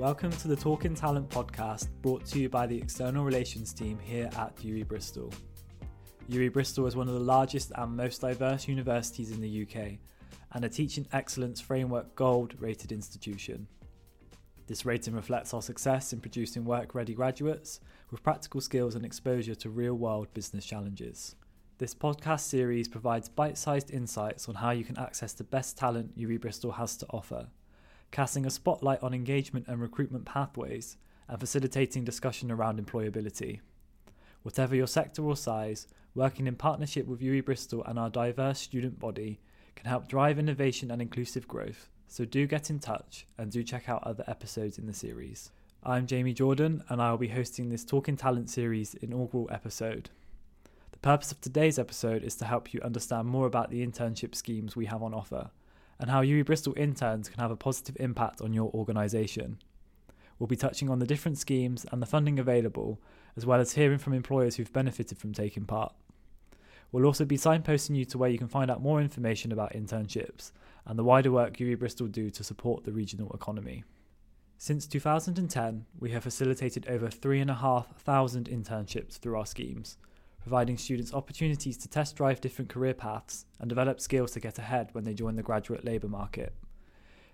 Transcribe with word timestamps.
Welcome 0.00 0.32
to 0.32 0.48
the 0.48 0.56
Talking 0.56 0.94
Talent 0.94 1.28
podcast 1.28 1.88
brought 2.00 2.24
to 2.24 2.38
you 2.40 2.48
by 2.48 2.66
the 2.66 2.74
External 2.74 3.22
Relations 3.22 3.74
team 3.74 3.98
here 3.98 4.30
at 4.38 4.56
UWE 4.56 4.88
Bristol. 4.88 5.30
UWE 6.30 6.54
Bristol 6.54 6.86
is 6.86 6.96
one 6.96 7.06
of 7.06 7.12
the 7.12 7.20
largest 7.20 7.70
and 7.74 7.98
most 7.98 8.22
diverse 8.22 8.66
universities 8.66 9.30
in 9.30 9.42
the 9.42 9.62
UK 9.62 9.98
and 10.54 10.64
a 10.64 10.70
Teaching 10.70 11.06
Excellence 11.12 11.60
Framework 11.60 12.14
Gold 12.14 12.54
rated 12.58 12.92
institution. 12.92 13.66
This 14.66 14.86
rating 14.86 15.14
reflects 15.14 15.52
our 15.52 15.60
success 15.60 16.14
in 16.14 16.20
producing 16.20 16.64
work 16.64 16.94
ready 16.94 17.12
graduates 17.12 17.80
with 18.10 18.22
practical 18.22 18.62
skills 18.62 18.94
and 18.94 19.04
exposure 19.04 19.54
to 19.56 19.68
real 19.68 19.96
world 19.96 20.32
business 20.32 20.64
challenges. 20.64 21.36
This 21.76 21.94
podcast 21.94 22.40
series 22.40 22.88
provides 22.88 23.28
bite 23.28 23.58
sized 23.58 23.90
insights 23.90 24.48
on 24.48 24.54
how 24.54 24.70
you 24.70 24.82
can 24.82 24.96
access 24.96 25.34
the 25.34 25.44
best 25.44 25.76
talent 25.76 26.16
UWE 26.16 26.40
Bristol 26.40 26.72
has 26.72 26.96
to 26.96 27.06
offer, 27.10 27.48
casting 28.10 28.46
a 28.46 28.50
spotlight 28.50 29.02
on 29.02 29.14
engagement 29.14 29.66
and 29.68 29.80
recruitment 29.80 30.24
pathways, 30.24 30.96
and 31.28 31.38
facilitating 31.38 32.04
discussion 32.04 32.50
around 32.50 32.84
employability. 32.84 33.60
Whatever 34.42 34.74
your 34.74 34.86
sector 34.86 35.22
or 35.22 35.36
size, 35.36 35.86
working 36.14 36.46
in 36.46 36.56
partnership 36.56 37.06
with 37.06 37.20
UWE 37.20 37.44
Bristol 37.44 37.84
and 37.84 37.98
our 37.98 38.10
diverse 38.10 38.58
student 38.58 38.98
body 38.98 39.40
can 39.76 39.86
help 39.86 40.08
drive 40.08 40.38
innovation 40.38 40.90
and 40.90 41.00
inclusive 41.00 41.46
growth 41.46 41.88
so 42.10 42.24
do 42.24 42.44
get 42.44 42.70
in 42.70 42.80
touch 42.80 43.24
and 43.38 43.52
do 43.52 43.62
check 43.62 43.88
out 43.88 44.02
other 44.02 44.24
episodes 44.26 44.78
in 44.78 44.86
the 44.86 44.92
series. 44.92 45.52
I'm 45.84 46.08
Jamie 46.08 46.34
Jordan 46.34 46.82
and 46.88 47.00
I 47.00 47.12
will 47.12 47.18
be 47.18 47.28
hosting 47.28 47.68
this 47.68 47.84
Talking 47.84 48.16
Talent 48.16 48.50
series 48.50 48.94
inaugural 48.94 49.48
episode. 49.52 50.10
The 50.90 50.98
purpose 50.98 51.30
of 51.30 51.40
today's 51.40 51.78
episode 51.78 52.24
is 52.24 52.34
to 52.36 52.46
help 52.46 52.74
you 52.74 52.80
understand 52.82 53.28
more 53.28 53.46
about 53.46 53.70
the 53.70 53.86
internship 53.86 54.34
schemes 54.34 54.74
we 54.74 54.86
have 54.86 55.04
on 55.04 55.14
offer 55.14 55.52
and 56.00 56.10
how 56.10 56.22
UWE 56.22 56.46
Bristol 56.46 56.74
interns 56.76 57.28
can 57.28 57.40
have 57.40 57.50
a 57.50 57.56
positive 57.56 57.96
impact 58.00 58.40
on 58.40 58.54
your 58.54 58.70
organisation. 58.72 59.58
We'll 60.38 60.46
be 60.46 60.56
touching 60.56 60.88
on 60.88 60.98
the 60.98 61.06
different 61.06 61.36
schemes 61.36 61.84
and 61.92 62.00
the 62.00 62.06
funding 62.06 62.38
available, 62.38 62.98
as 63.36 63.44
well 63.44 63.60
as 63.60 63.74
hearing 63.74 63.98
from 63.98 64.14
employers 64.14 64.56
who've 64.56 64.72
benefited 64.72 65.18
from 65.18 65.34
taking 65.34 65.66
part. 65.66 65.92
We'll 66.90 67.04
also 67.04 67.26
be 67.26 67.36
signposting 67.36 67.94
you 67.96 68.06
to 68.06 68.18
where 68.18 68.30
you 68.30 68.38
can 68.38 68.48
find 68.48 68.70
out 68.70 68.82
more 68.82 69.00
information 69.00 69.52
about 69.52 69.74
internships 69.74 70.52
and 70.86 70.98
the 70.98 71.04
wider 71.04 71.30
work 71.30 71.58
UWE 71.58 71.78
Bristol 71.78 72.06
do 72.06 72.30
to 72.30 72.42
support 72.42 72.84
the 72.84 72.92
regional 72.92 73.30
economy. 73.32 73.84
Since 74.56 74.86
2010, 74.86 75.84
we 75.98 76.10
have 76.12 76.24
facilitated 76.24 76.88
over 76.88 77.08
3,500 77.08 78.46
internships 78.46 79.18
through 79.18 79.38
our 79.38 79.46
schemes, 79.46 79.98
providing 80.40 80.76
students 80.76 81.12
opportunities 81.12 81.76
to 81.76 81.88
test 81.88 82.16
drive 82.16 82.40
different 82.40 82.70
career 82.70 82.94
paths 82.94 83.46
and 83.58 83.68
develop 83.68 84.00
skills 84.00 84.32
to 84.32 84.40
get 84.40 84.58
ahead 84.58 84.88
when 84.92 85.04
they 85.04 85.14
join 85.14 85.36
the 85.36 85.42
graduate 85.42 85.84
labour 85.84 86.08
market. 86.08 86.54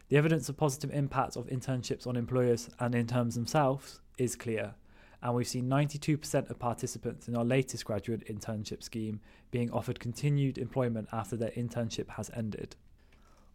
The 0.08 0.16
evidence 0.16 0.48
of 0.48 0.56
positive 0.56 0.90
impact 0.92 1.36
of 1.36 1.46
internships 1.46 2.06
on 2.06 2.16
employers 2.16 2.70
and 2.78 2.94
interns 2.94 3.34
themselves 3.34 4.00
is 4.18 4.36
clear, 4.36 4.74
and 5.22 5.34
we've 5.34 5.48
seen 5.48 5.68
92% 5.68 6.50
of 6.50 6.58
participants 6.58 7.27
in 7.27 7.36
our 7.36 7.44
latest 7.44 7.84
graduate 7.84 8.27
internship 8.28 8.82
scheme 8.82 9.20
being 9.50 9.70
offered 9.70 9.98
continued 9.98 10.58
employment 10.58 11.08
after 11.12 11.36
their 11.36 11.50
internship 11.50 12.08
has 12.10 12.30
ended. 12.34 12.77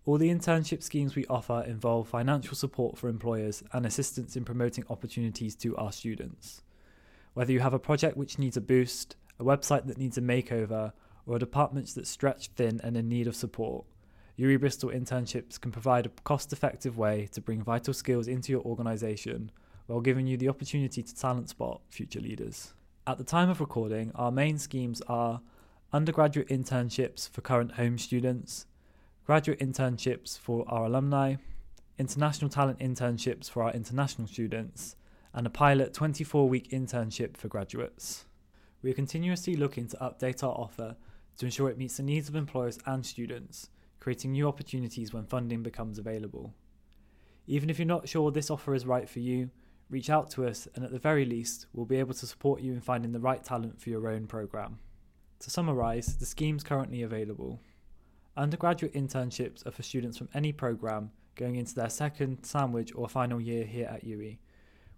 All 0.04 0.18
the 0.18 0.30
internship 0.30 0.82
schemes 0.82 1.16
we 1.16 1.28
offer 1.28 1.64
involve 1.68 2.08
financial 2.08 2.56
support 2.56 2.98
for 2.98 3.08
employers 3.08 3.64
and 3.72 3.86
assistance 3.86 4.36
in 4.36 4.44
promoting 4.44 4.84
opportunities 4.90 5.56
to 5.58 5.78
our 5.78 5.92
students. 5.92 6.64
Whether 7.34 7.54
you 7.54 7.60
have 7.60 7.74
a 7.74 7.80
project 7.80 8.18
which 8.18 8.40
needs 8.40 8.58
a 8.58 8.62
boost, 8.62 9.16
a 9.42 9.44
website 9.44 9.88
that 9.88 9.98
needs 9.98 10.18
a 10.18 10.22
makeover, 10.22 10.94
or 11.26 11.36
a 11.36 11.40
department 11.40 11.94
that's 11.96 12.10
stretched 12.10 12.52
thin 12.54 12.80
and 12.84 12.96
in 12.96 13.10
need 13.10 13.28
of 13.28 13.36
support, 13.36 13.86
UWE 14.38 14.60
Bristol 14.60 14.92
internships 14.92 15.60
can 15.60 15.72
provide 15.72 16.06
a 16.06 16.12
cost 16.24 16.54
effective 16.54 16.98
way 16.98 17.28
to 17.32 17.42
bring 17.42 17.64
vital 17.64 17.94
skills 17.94 18.28
into 18.28 18.52
your 18.52 18.62
organisation 18.62 19.52
while 19.88 20.00
giving 20.00 20.28
you 20.28 20.38
the 20.38 20.48
opportunity 20.48 21.02
to 21.02 21.16
talent 21.16 21.50
spot 21.50 21.82
future 21.90 22.20
leaders. 22.20 22.74
At 23.08 23.18
the 23.18 23.24
time 23.24 23.50
of 23.50 23.60
recording, 23.60 24.12
our 24.16 24.32
main 24.32 24.58
schemes 24.58 25.02
are 25.08 25.42
undergraduate 25.92 26.48
internships 26.48 27.28
for 27.28 27.42
current 27.42 27.74
home 27.74 27.98
students, 27.98 28.68
graduate 29.26 29.60
internships 29.60 30.38
for 30.38 30.66
our 30.68 30.86
alumni, 30.86 31.36
international 31.98 32.50
talent 32.50 32.80
internships 32.80 33.50
for 33.50 33.64
our 33.64 33.74
international 33.74 34.28
students, 34.28 34.96
and 35.34 35.48
a 35.48 35.50
pilot 35.50 35.94
24 35.94 36.48
week 36.48 36.70
internship 36.70 37.36
for 37.36 37.48
graduates. 37.48 38.26
We 38.84 38.90
are 38.90 38.96
continuously 38.96 39.56
looking 39.56 39.88
to 39.90 39.98
update 39.98 40.44
our 40.44 40.56
offer 40.56 40.96
to 41.38 41.46
ensure 41.46 41.70
it 41.70 41.78
meets 41.78 41.98
the 41.98 42.04
needs 42.04 42.30
of 42.30 42.36
employers 42.36 42.80
and 42.88 43.06
students, 43.06 43.70
creating 44.00 44.32
new 44.32 44.48
opportunities 44.48 45.14
when 45.14 45.26
funding 45.26 45.62
becomes 45.62 46.00
available. 46.00 46.56
Even 47.46 47.70
if 47.70 47.78
you're 47.78 47.86
not 47.86 48.10
sure 48.10 48.32
this 48.32 48.50
offer 48.50 48.74
is 48.74 48.88
right 48.88 49.08
for 49.08 49.20
you, 49.20 49.52
reach 49.92 50.10
out 50.10 50.32
to 50.32 50.48
us 50.48 50.68
and 50.74 50.84
at 50.84 50.92
the 50.92 50.98
very 50.98 51.26
least, 51.26 51.68
we'll 51.74 51.86
be 51.86 51.98
able 51.98 52.16
to 52.16 52.26
support 52.26 52.62
you 52.62 52.74
in 52.74 52.82
finding 52.82 53.12
the 53.12 53.20
right 53.20 53.44
talent 53.44 53.80
for 53.80 53.90
your 53.90 54.08
own 54.10 54.26
programme. 54.26 54.80
To 55.42 55.52
summarise, 55.52 56.18
the 56.18 56.26
schemes 56.26 56.64
currently 56.64 57.04
available. 57.04 57.62
Undergraduate 58.36 58.94
internships 58.96 59.64
are 59.66 59.72
for 59.72 59.84
students 59.84 60.18
from 60.18 60.30
any 60.34 60.52
programme 60.52 61.12
going 61.36 61.56
into 61.56 61.76
their 61.76 61.90
second, 61.90 62.44
sandwich, 62.46 62.94
or 62.96 63.08
final 63.08 63.40
year 63.40 63.64
here 63.64 63.88
at 63.88 64.06
UWE, 64.06 64.40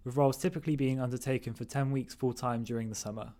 with 0.04 0.16
roles 0.16 0.38
typically 0.38 0.76
being 0.76 1.00
undertaken 1.00 1.52
for 1.52 1.64
10 1.64 1.90
weeks 1.90 2.14
full 2.14 2.32
time 2.32 2.64
during 2.64 2.88
the 2.88 2.94
summer. 2.94 3.32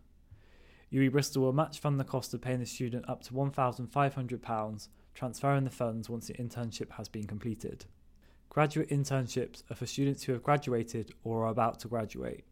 UWE 0.94 1.10
Bristol 1.10 1.42
will 1.42 1.52
match 1.52 1.80
fund 1.80 1.98
the 1.98 2.04
cost 2.04 2.32
of 2.34 2.40
paying 2.40 2.60
the 2.60 2.66
student 2.66 3.08
up 3.08 3.20
to 3.24 3.32
£1,500, 3.32 4.88
transferring 5.12 5.64
the 5.64 5.70
funds 5.70 6.08
once 6.08 6.28
the 6.28 6.34
internship 6.34 6.92
has 6.92 7.08
been 7.08 7.26
completed. 7.26 7.86
Graduate 8.48 8.90
internships 8.90 9.64
are 9.68 9.74
for 9.74 9.86
students 9.86 10.22
who 10.22 10.32
have 10.32 10.44
graduated 10.44 11.12
or 11.24 11.46
are 11.46 11.50
about 11.50 11.80
to 11.80 11.88
graduate. 11.88 12.44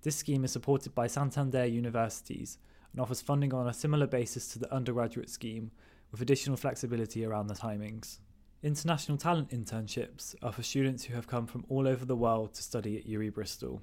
This 0.00 0.16
scheme 0.16 0.42
is 0.42 0.52
supported 0.52 0.94
by 0.94 1.06
Santander 1.06 1.66
Universities 1.66 2.56
and 2.92 3.00
offers 3.02 3.20
funding 3.20 3.52
on 3.52 3.68
a 3.68 3.74
similar 3.74 4.06
basis 4.06 4.48
to 4.54 4.58
the 4.58 4.72
undergraduate 4.72 5.28
scheme 5.28 5.70
with 6.10 6.22
additional 6.22 6.56
flexibility 6.56 7.26
around 7.26 7.48
the 7.48 7.54
timings. 7.54 8.20
International 8.62 9.18
talent 9.18 9.50
internships 9.50 10.34
are 10.42 10.52
for 10.52 10.62
students 10.62 11.04
who 11.04 11.14
have 11.14 11.26
come 11.26 11.46
from 11.46 11.66
all 11.68 11.86
over 11.86 12.06
the 12.06 12.16
world 12.16 12.54
to 12.54 12.62
study 12.62 12.96
at 12.96 13.06
UWE 13.06 13.34
Bristol, 13.34 13.82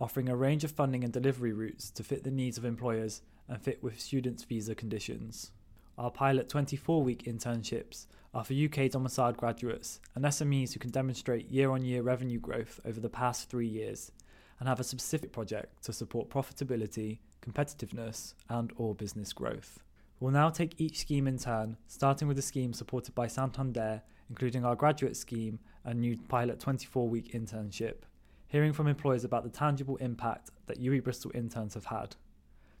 offering 0.00 0.28
a 0.28 0.36
range 0.36 0.64
of 0.64 0.70
funding 0.70 1.02
and 1.04 1.12
delivery 1.12 1.52
routes 1.52 1.90
to 1.90 2.04
fit 2.04 2.24
the 2.24 2.30
needs 2.30 2.58
of 2.58 2.64
employers 2.64 3.22
and 3.48 3.60
fit 3.60 3.82
with 3.82 4.00
students' 4.00 4.44
visa 4.44 4.74
conditions. 4.74 5.50
Our 5.96 6.10
pilot 6.10 6.48
24 6.48 7.02
week 7.02 7.24
internships 7.24 8.06
are 8.32 8.44
for 8.44 8.54
UK 8.54 8.90
domiciled 8.90 9.36
graduates 9.36 10.00
and 10.14 10.24
SMEs 10.24 10.72
who 10.72 10.78
can 10.78 10.90
demonstrate 10.90 11.50
year 11.50 11.70
on 11.70 11.84
year 11.84 12.02
revenue 12.02 12.38
growth 12.38 12.78
over 12.84 13.00
the 13.00 13.08
past 13.08 13.50
three 13.50 13.66
years 13.66 14.12
and 14.60 14.68
have 14.68 14.80
a 14.80 14.84
specific 14.84 15.32
project 15.32 15.82
to 15.84 15.92
support 15.92 16.28
profitability, 16.28 17.18
competitiveness, 17.44 18.34
and 18.48 18.72
or 18.76 18.94
business 18.94 19.32
growth. 19.32 19.80
We'll 20.20 20.32
now 20.32 20.50
take 20.50 20.80
each 20.80 20.98
scheme 20.98 21.28
in 21.28 21.38
turn, 21.38 21.76
starting 21.86 22.28
with 22.28 22.36
the 22.36 22.42
scheme 22.42 22.72
supported 22.72 23.14
by 23.14 23.28
Santander, 23.28 24.02
including 24.28 24.64
our 24.64 24.74
graduate 24.74 25.16
scheme 25.16 25.60
and 25.84 26.00
new 26.00 26.18
pilot 26.28 26.60
24 26.60 27.08
week 27.08 27.32
internship, 27.32 28.02
hearing 28.48 28.72
from 28.72 28.88
employers 28.88 29.24
about 29.24 29.44
the 29.44 29.50
tangible 29.50 29.96
impact 29.98 30.50
that 30.66 30.80
UWE 30.80 31.04
Bristol 31.04 31.30
interns 31.34 31.74
have 31.74 31.84
had. 31.84 32.16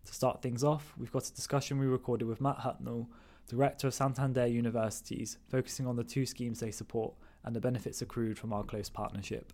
To 0.06 0.14
start 0.14 0.40
things 0.40 0.64
off, 0.64 0.94
we've 0.98 1.12
got 1.12 1.28
a 1.28 1.34
discussion 1.34 1.78
we 1.78 1.86
recorded 1.86 2.26
with 2.26 2.40
Matt 2.40 2.58
Hutnell, 2.58 3.08
Director 3.46 3.86
of 3.86 3.94
Santander 3.94 4.46
Universities, 4.46 5.38
focusing 5.50 5.86
on 5.86 5.96
the 5.96 6.04
two 6.04 6.24
schemes 6.24 6.60
they 6.60 6.70
support 6.70 7.14
and 7.44 7.54
the 7.54 7.60
benefits 7.60 8.02
accrued 8.02 8.38
from 8.38 8.52
our 8.52 8.64
close 8.64 8.88
partnership. 8.88 9.52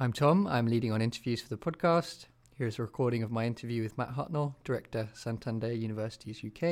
I'm 0.00 0.12
Tom, 0.12 0.48
I'm 0.48 0.66
leading 0.66 0.90
on 0.90 1.00
interviews 1.00 1.40
for 1.40 1.48
the 1.48 1.56
podcast. 1.56 2.26
Here's 2.58 2.78
a 2.78 2.82
recording 2.82 3.22
of 3.22 3.30
my 3.30 3.46
interview 3.46 3.82
with 3.82 3.96
Matt 3.96 4.10
Hutnell, 4.10 4.56
Director, 4.64 5.08
Santander 5.14 5.72
Universities 5.72 6.42
UK, 6.44 6.62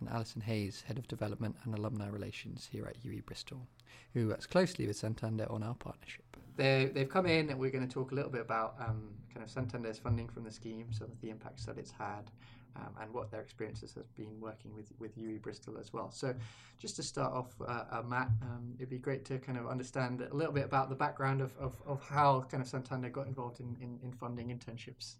and 0.00 0.08
Alison 0.08 0.42
Hayes, 0.42 0.82
Head 0.86 0.98
of 0.98 1.08
Development 1.08 1.56
and 1.64 1.74
Alumni 1.74 2.08
Relations 2.08 2.68
here 2.70 2.86
at 2.86 3.02
UWE 3.02 3.26
Bristol, 3.26 3.66
who 4.14 4.28
works 4.28 4.46
closely 4.46 4.86
with 4.86 4.96
Santander 4.96 5.50
on 5.50 5.64
our 5.64 5.74
partnership. 5.74 6.27
They, 6.58 6.90
they've 6.92 7.08
come 7.08 7.24
in 7.26 7.50
and 7.50 7.58
we're 7.58 7.70
going 7.70 7.86
to 7.86 7.92
talk 7.92 8.10
a 8.10 8.14
little 8.16 8.32
bit 8.32 8.40
about 8.40 8.74
um, 8.80 9.10
kind 9.32 9.44
of 9.44 9.48
Santander's 9.48 9.96
funding 9.96 10.28
from 10.28 10.42
the 10.42 10.50
scheme, 10.50 10.92
some 10.92 11.06
of 11.06 11.20
the 11.20 11.30
impacts 11.30 11.64
that 11.66 11.78
it's 11.78 11.92
had, 11.92 12.32
um, 12.74 12.88
and 13.00 13.14
what 13.14 13.30
their 13.30 13.40
experiences 13.40 13.94
have 13.94 14.12
been 14.16 14.40
working 14.40 14.74
with 14.74 14.90
with 14.98 15.16
UWE 15.16 15.40
Bristol 15.40 15.78
as 15.78 15.92
well. 15.92 16.10
So, 16.10 16.34
just 16.80 16.96
to 16.96 17.04
start 17.04 17.32
off, 17.32 17.54
uh, 17.60 17.84
uh, 17.92 18.02
Matt, 18.02 18.30
um, 18.42 18.74
it'd 18.76 18.90
be 18.90 18.98
great 18.98 19.24
to 19.26 19.38
kind 19.38 19.56
of 19.56 19.68
understand 19.68 20.20
a 20.20 20.34
little 20.34 20.52
bit 20.52 20.64
about 20.64 20.88
the 20.88 20.96
background 20.96 21.40
of, 21.40 21.56
of, 21.58 21.80
of 21.86 22.02
how 22.02 22.44
kind 22.50 22.60
of 22.60 22.68
Santander 22.68 23.08
got 23.08 23.28
involved 23.28 23.60
in, 23.60 23.76
in, 23.80 23.96
in 24.02 24.10
funding 24.10 24.48
internships. 24.48 25.14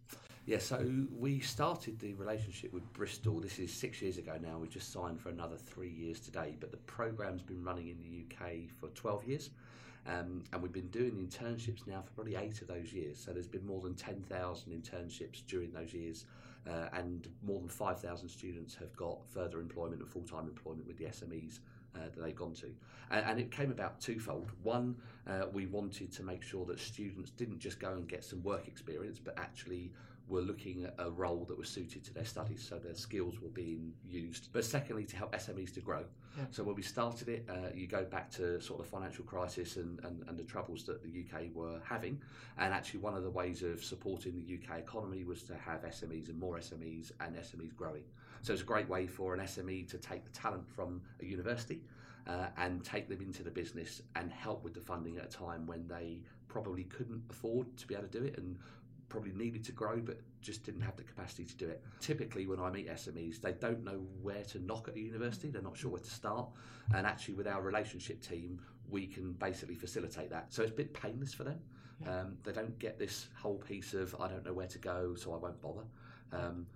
Yeah, 0.44 0.58
so 0.58 0.90
we 1.16 1.38
started 1.38 2.00
the 2.00 2.14
relationship 2.14 2.72
with 2.72 2.92
Bristol. 2.94 3.38
This 3.38 3.60
is 3.60 3.72
six 3.72 4.02
years 4.02 4.18
ago 4.18 4.38
now. 4.42 4.58
We 4.58 4.66
just 4.66 4.92
signed 4.92 5.20
for 5.20 5.28
another 5.28 5.56
three 5.56 5.90
years 5.90 6.18
today, 6.18 6.56
but 6.58 6.72
the 6.72 6.78
program's 6.78 7.42
been 7.42 7.62
running 7.62 7.88
in 7.88 7.98
the 8.00 8.24
UK 8.24 8.70
for 8.80 8.88
12 8.88 9.24
years. 9.24 9.50
Um, 10.08 10.42
and 10.52 10.62
we've 10.62 10.72
been 10.72 10.88
doing 10.88 11.12
internships 11.12 11.86
now 11.86 12.00
for 12.00 12.10
probably 12.12 12.36
eight 12.36 12.62
of 12.62 12.68
those 12.68 12.92
years. 12.92 13.18
So 13.18 13.32
there's 13.32 13.46
been 13.46 13.66
more 13.66 13.80
than 13.82 13.94
10,000 13.94 14.72
internships 14.72 15.46
during 15.46 15.70
those 15.72 15.92
years, 15.92 16.24
uh, 16.68 16.88
and 16.94 17.28
more 17.42 17.60
than 17.60 17.68
5,000 17.68 18.28
students 18.28 18.74
have 18.76 18.96
got 18.96 19.18
further 19.28 19.60
employment 19.60 20.00
and 20.00 20.10
full 20.10 20.22
time 20.22 20.48
employment 20.48 20.86
with 20.86 20.96
the 20.96 21.04
SMEs 21.04 21.60
uh, 21.94 22.00
that 22.04 22.20
they've 22.22 22.34
gone 22.34 22.54
to. 22.54 22.70
And, 23.10 23.24
and 23.26 23.40
it 23.40 23.50
came 23.50 23.70
about 23.70 24.00
twofold. 24.00 24.50
One, 24.62 24.96
uh, 25.26 25.46
we 25.52 25.66
wanted 25.66 26.10
to 26.12 26.22
make 26.22 26.42
sure 26.42 26.64
that 26.66 26.80
students 26.80 27.30
didn't 27.30 27.58
just 27.58 27.78
go 27.78 27.92
and 27.92 28.08
get 28.08 28.24
some 28.24 28.42
work 28.42 28.66
experience, 28.66 29.18
but 29.22 29.38
actually 29.38 29.92
were 30.28 30.40
looking 30.40 30.84
at 30.84 30.94
a 30.98 31.10
role 31.10 31.44
that 31.48 31.58
was 31.58 31.68
suited 31.68 32.04
to 32.04 32.14
their 32.14 32.24
studies, 32.24 32.64
so 32.68 32.78
their 32.78 32.94
skills 32.94 33.40
were 33.40 33.48
being 33.48 33.92
used. 34.06 34.50
But 34.52 34.64
secondly, 34.64 35.04
to 35.04 35.16
help 35.16 35.34
SMEs 35.34 35.72
to 35.74 35.80
grow. 35.80 36.04
Yeah. 36.36 36.44
So 36.50 36.62
when 36.62 36.76
we 36.76 36.82
started 36.82 37.28
it, 37.28 37.48
uh, 37.48 37.68
you 37.74 37.86
go 37.86 38.04
back 38.04 38.30
to 38.32 38.60
sort 38.60 38.80
of 38.80 38.86
the 38.86 38.90
financial 38.90 39.24
crisis 39.24 39.76
and, 39.76 39.98
and, 40.04 40.22
and 40.28 40.38
the 40.38 40.44
troubles 40.44 40.84
that 40.84 41.02
the 41.02 41.08
UK 41.08 41.46
were 41.54 41.80
having, 41.84 42.20
and 42.58 42.72
actually 42.72 43.00
one 43.00 43.14
of 43.14 43.22
the 43.22 43.30
ways 43.30 43.62
of 43.62 43.82
supporting 43.82 44.34
the 44.34 44.54
UK 44.54 44.78
economy 44.78 45.24
was 45.24 45.42
to 45.44 45.54
have 45.54 45.82
SMEs 45.82 46.28
and 46.28 46.38
more 46.38 46.58
SMEs 46.58 47.12
and 47.20 47.34
SMEs 47.36 47.74
growing. 47.74 48.04
So 48.42 48.52
it's 48.52 48.62
a 48.62 48.66
great 48.66 48.88
way 48.88 49.06
for 49.06 49.34
an 49.34 49.40
SME 49.40 49.88
to 49.90 49.98
take 49.98 50.24
the 50.24 50.30
talent 50.30 50.68
from 50.68 51.00
a 51.20 51.24
university 51.24 51.80
uh, 52.26 52.46
and 52.56 52.84
take 52.84 53.08
them 53.08 53.20
into 53.20 53.42
the 53.42 53.50
business 53.50 54.02
and 54.16 54.30
help 54.30 54.62
with 54.62 54.74
the 54.74 54.80
funding 54.80 55.16
at 55.18 55.24
a 55.24 55.28
time 55.28 55.66
when 55.66 55.88
they 55.88 56.20
probably 56.46 56.84
couldn't 56.84 57.22
afford 57.30 57.76
to 57.76 57.86
be 57.86 57.94
able 57.94 58.06
to 58.06 58.18
do 58.18 58.24
it 58.24 58.38
and 58.38 58.56
probably 59.08 59.32
needed 59.32 59.64
to 59.64 59.72
grow 59.72 59.96
but 59.98 60.20
just 60.40 60.64
didn't 60.64 60.82
have 60.82 60.96
the 60.96 61.02
capacity 61.02 61.44
to 61.44 61.56
do 61.56 61.68
it. 61.68 61.82
Typically, 62.00 62.46
when 62.46 62.60
I 62.60 62.70
meet 62.70 62.88
SMEs, 62.88 63.40
they 63.40 63.52
don't 63.52 63.84
know 63.84 64.00
where 64.22 64.44
to 64.44 64.58
knock 64.60 64.88
at 64.88 64.94
a 64.94 65.00
university, 65.00 65.50
they're 65.50 65.62
not 65.62 65.76
sure 65.76 65.90
where 65.90 66.00
to 66.00 66.10
start. 66.10 66.48
And 66.94 67.06
actually, 67.06 67.34
with 67.34 67.46
our 67.46 67.62
relationship 67.62 68.22
team, 68.22 68.60
we 68.88 69.06
can 69.06 69.32
basically 69.32 69.74
facilitate 69.74 70.30
that. 70.30 70.52
So 70.52 70.62
it's 70.62 70.72
a 70.72 70.74
bit 70.74 70.94
painless 70.94 71.34
for 71.34 71.44
them. 71.44 71.60
Yeah. 72.02 72.20
Um, 72.20 72.38
they 72.44 72.52
don't 72.52 72.78
get 72.78 72.98
this 72.98 73.28
whole 73.36 73.58
piece 73.58 73.92
of, 73.94 74.14
I 74.20 74.28
don't 74.28 74.44
know 74.44 74.52
where 74.52 74.68
to 74.68 74.78
go, 74.78 75.14
so 75.16 75.32
I 75.32 75.36
won't 75.36 75.60
bother. 75.60 75.84
Um, 76.32 76.66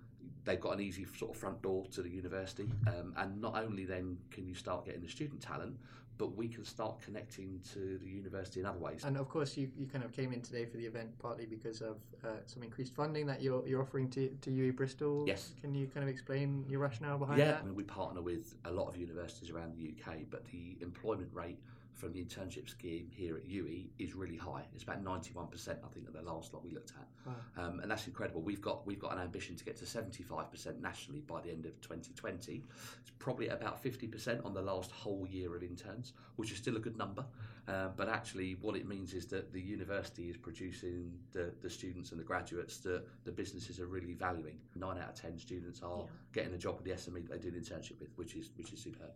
they've 0.44 0.60
got 0.60 0.74
an 0.74 0.80
easy 0.80 1.06
sort 1.16 1.32
of 1.32 1.36
front 1.36 1.62
door 1.62 1.86
to 1.92 2.02
the 2.02 2.10
university, 2.10 2.68
um, 2.88 3.14
and 3.16 3.40
not 3.40 3.56
only 3.56 3.84
then 3.84 4.18
can 4.30 4.46
you 4.46 4.54
start 4.54 4.84
getting 4.84 5.02
the 5.02 5.08
student 5.08 5.40
talent, 5.40 5.76
but 6.18 6.36
we 6.36 6.48
can 6.48 6.64
start 6.64 7.00
connecting 7.00 7.60
to 7.72 7.98
the 7.98 8.08
university 8.08 8.60
in 8.60 8.66
other 8.66 8.78
ways. 8.78 9.04
And 9.04 9.16
of 9.16 9.28
course, 9.28 9.56
you, 9.56 9.70
you 9.76 9.86
kind 9.86 10.04
of 10.04 10.12
came 10.12 10.32
in 10.32 10.40
today 10.40 10.64
for 10.66 10.76
the 10.76 10.84
event 10.86 11.10
partly 11.18 11.46
because 11.46 11.80
of 11.80 11.96
uh, 12.24 12.28
some 12.46 12.62
increased 12.62 12.94
funding 12.94 13.26
that 13.26 13.42
you're, 13.42 13.66
you're 13.66 13.82
offering 13.82 14.08
to, 14.10 14.28
to 14.42 14.50
UWE 14.50 14.76
Bristol. 14.76 15.24
Yes. 15.26 15.52
Can 15.60 15.74
you 15.74 15.86
kind 15.86 16.04
of 16.04 16.08
explain 16.08 16.64
your 16.68 16.80
rationale 16.80 17.18
behind 17.18 17.38
yeah, 17.38 17.46
that? 17.46 17.60
I 17.60 17.64
mean, 17.64 17.74
we 17.74 17.84
partner 17.84 18.20
with 18.20 18.54
a 18.64 18.70
lot 18.70 18.88
of 18.88 18.96
universities 18.96 19.50
around 19.50 19.74
the 19.76 19.92
UK, 19.92 20.18
but 20.30 20.44
the 20.46 20.76
employment 20.80 21.30
rate 21.32 21.58
from 21.94 22.12
the 22.12 22.24
internship 22.24 22.68
scheme 22.68 23.08
here 23.12 23.36
at 23.36 23.48
UWE 23.48 23.88
is 23.98 24.14
really 24.14 24.36
high. 24.36 24.64
It's 24.74 24.82
about 24.82 25.04
91%, 25.04 25.68
I 25.68 25.88
think, 25.94 26.06
at 26.06 26.12
the 26.14 26.22
last 26.22 26.52
lot 26.52 26.64
we 26.64 26.70
looked 26.70 26.92
at. 26.98 27.06
Wow. 27.26 27.64
Um, 27.64 27.80
and 27.80 27.90
that's 27.90 28.06
incredible. 28.06 28.40
We've 28.40 28.60
got 28.60 28.86
we've 28.86 28.98
got 28.98 29.12
an 29.12 29.20
ambition 29.20 29.54
to 29.56 29.64
get 29.64 29.76
to 29.76 29.84
75% 29.84 30.80
nationally 30.80 31.20
by 31.20 31.40
the 31.40 31.50
end 31.50 31.66
of 31.66 31.80
2020. 31.80 32.62
It's 33.00 33.10
probably 33.18 33.48
about 33.48 33.82
50% 33.82 34.44
on 34.44 34.54
the 34.54 34.62
last 34.62 34.90
whole 34.90 35.26
year 35.30 35.54
of 35.54 35.62
interns, 35.62 36.12
which 36.36 36.50
is 36.50 36.58
still 36.58 36.76
a 36.76 36.80
good 36.80 36.96
number. 36.96 37.24
Uh, 37.68 37.88
but 37.96 38.08
actually, 38.08 38.56
what 38.60 38.74
it 38.74 38.88
means 38.88 39.14
is 39.14 39.26
that 39.26 39.52
the 39.52 39.60
university 39.60 40.28
is 40.28 40.36
producing 40.36 41.12
the, 41.32 41.52
the 41.60 41.70
students 41.70 42.10
and 42.10 42.18
the 42.18 42.24
graduates 42.24 42.78
that 42.78 43.04
the 43.24 43.30
businesses 43.30 43.78
are 43.78 43.86
really 43.86 44.14
valuing. 44.14 44.58
Nine 44.74 44.98
out 44.98 45.10
of 45.10 45.14
10 45.14 45.38
students 45.38 45.80
are 45.82 45.98
Yeah. 46.00 46.06
getting 46.32 46.54
a 46.54 46.58
job 46.58 46.76
with 46.76 46.84
the 46.84 46.90
SME 46.92 47.28
that 47.28 47.40
they 47.40 47.50
do 47.50 47.54
an 47.56 47.62
internship 47.62 48.00
with, 48.00 48.10
which 48.16 48.34
is 48.34 48.50
which 48.56 48.72
is 48.72 48.80
superb. 48.80 49.10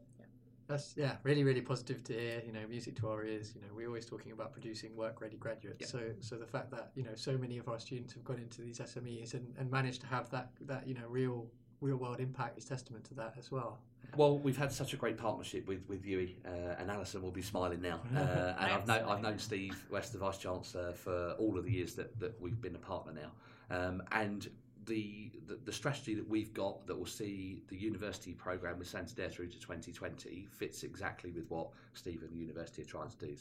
That's 0.68 0.94
yeah, 0.96 1.16
really 1.22 1.44
really 1.44 1.60
positive 1.60 2.02
to 2.04 2.12
hear. 2.12 2.42
You 2.44 2.52
know, 2.52 2.66
music 2.68 2.96
to 2.96 3.08
our 3.08 3.24
ears. 3.24 3.52
You 3.54 3.60
know, 3.60 3.68
we're 3.74 3.86
always 3.86 4.06
talking 4.06 4.32
about 4.32 4.52
producing 4.52 4.96
work 4.96 5.20
ready 5.20 5.36
graduates. 5.36 5.80
Yeah. 5.80 5.86
So 5.86 6.00
so 6.20 6.36
the 6.36 6.46
fact 6.46 6.70
that 6.72 6.90
you 6.94 7.04
know 7.04 7.14
so 7.14 7.38
many 7.38 7.58
of 7.58 7.68
our 7.68 7.78
students 7.78 8.12
have 8.14 8.24
gone 8.24 8.38
into 8.38 8.62
these 8.62 8.78
SMEs 8.78 9.34
and, 9.34 9.54
and 9.58 9.70
managed 9.70 10.00
to 10.02 10.06
have 10.06 10.30
that 10.30 10.50
that 10.62 10.86
you 10.86 10.94
know 10.94 11.06
real 11.08 11.46
real 11.80 11.96
world 11.96 12.20
impact 12.20 12.58
is 12.58 12.64
testament 12.64 13.04
to 13.04 13.14
that 13.14 13.34
as 13.38 13.50
well. 13.50 13.78
Well, 14.16 14.38
we've 14.38 14.56
had 14.56 14.72
such 14.72 14.94
a 14.94 14.96
great 14.96 15.18
partnership 15.18 15.66
with 15.68 15.82
with 15.88 16.04
UWE, 16.04 16.34
uh, 16.44 16.76
and 16.78 16.90
Alison 16.90 17.22
will 17.22 17.30
be 17.30 17.42
smiling 17.42 17.80
now. 17.80 18.00
Uh, 18.16 18.54
and 18.58 18.72
I've 18.72 18.86
known 18.86 19.04
I've 19.08 19.22
known 19.22 19.38
Steve 19.38 19.84
West, 19.90 20.12
the 20.12 20.18
Vice 20.18 20.38
Chancellor, 20.38 20.92
for 20.92 21.32
all 21.38 21.58
of 21.58 21.64
the 21.64 21.70
years 21.70 21.94
that, 21.94 22.18
that 22.18 22.40
we've 22.40 22.60
been 22.60 22.74
a 22.74 22.78
partner 22.78 23.12
now. 23.12 23.30
Um, 23.76 24.02
and 24.12 24.48
the, 24.86 25.30
the 25.46 25.58
the 25.64 25.72
strategy 25.72 26.14
that 26.14 26.28
we've 26.28 26.52
got 26.54 26.86
that 26.86 26.96
will 26.96 27.06
see 27.06 27.62
the 27.68 27.76
university 27.76 28.32
program 28.32 28.78
with 28.78 28.88
Santander 28.88 29.28
through 29.28 29.48
to 29.48 29.58
2020 29.58 30.46
fits 30.50 30.82
exactly 30.84 31.30
with 31.32 31.44
what 31.50 31.68
Steve 31.94 32.22
and 32.22 32.30
the 32.32 32.36
university 32.38 32.82
are 32.82 32.86
trying 32.86 33.10
to 33.10 33.16
do. 33.26 33.36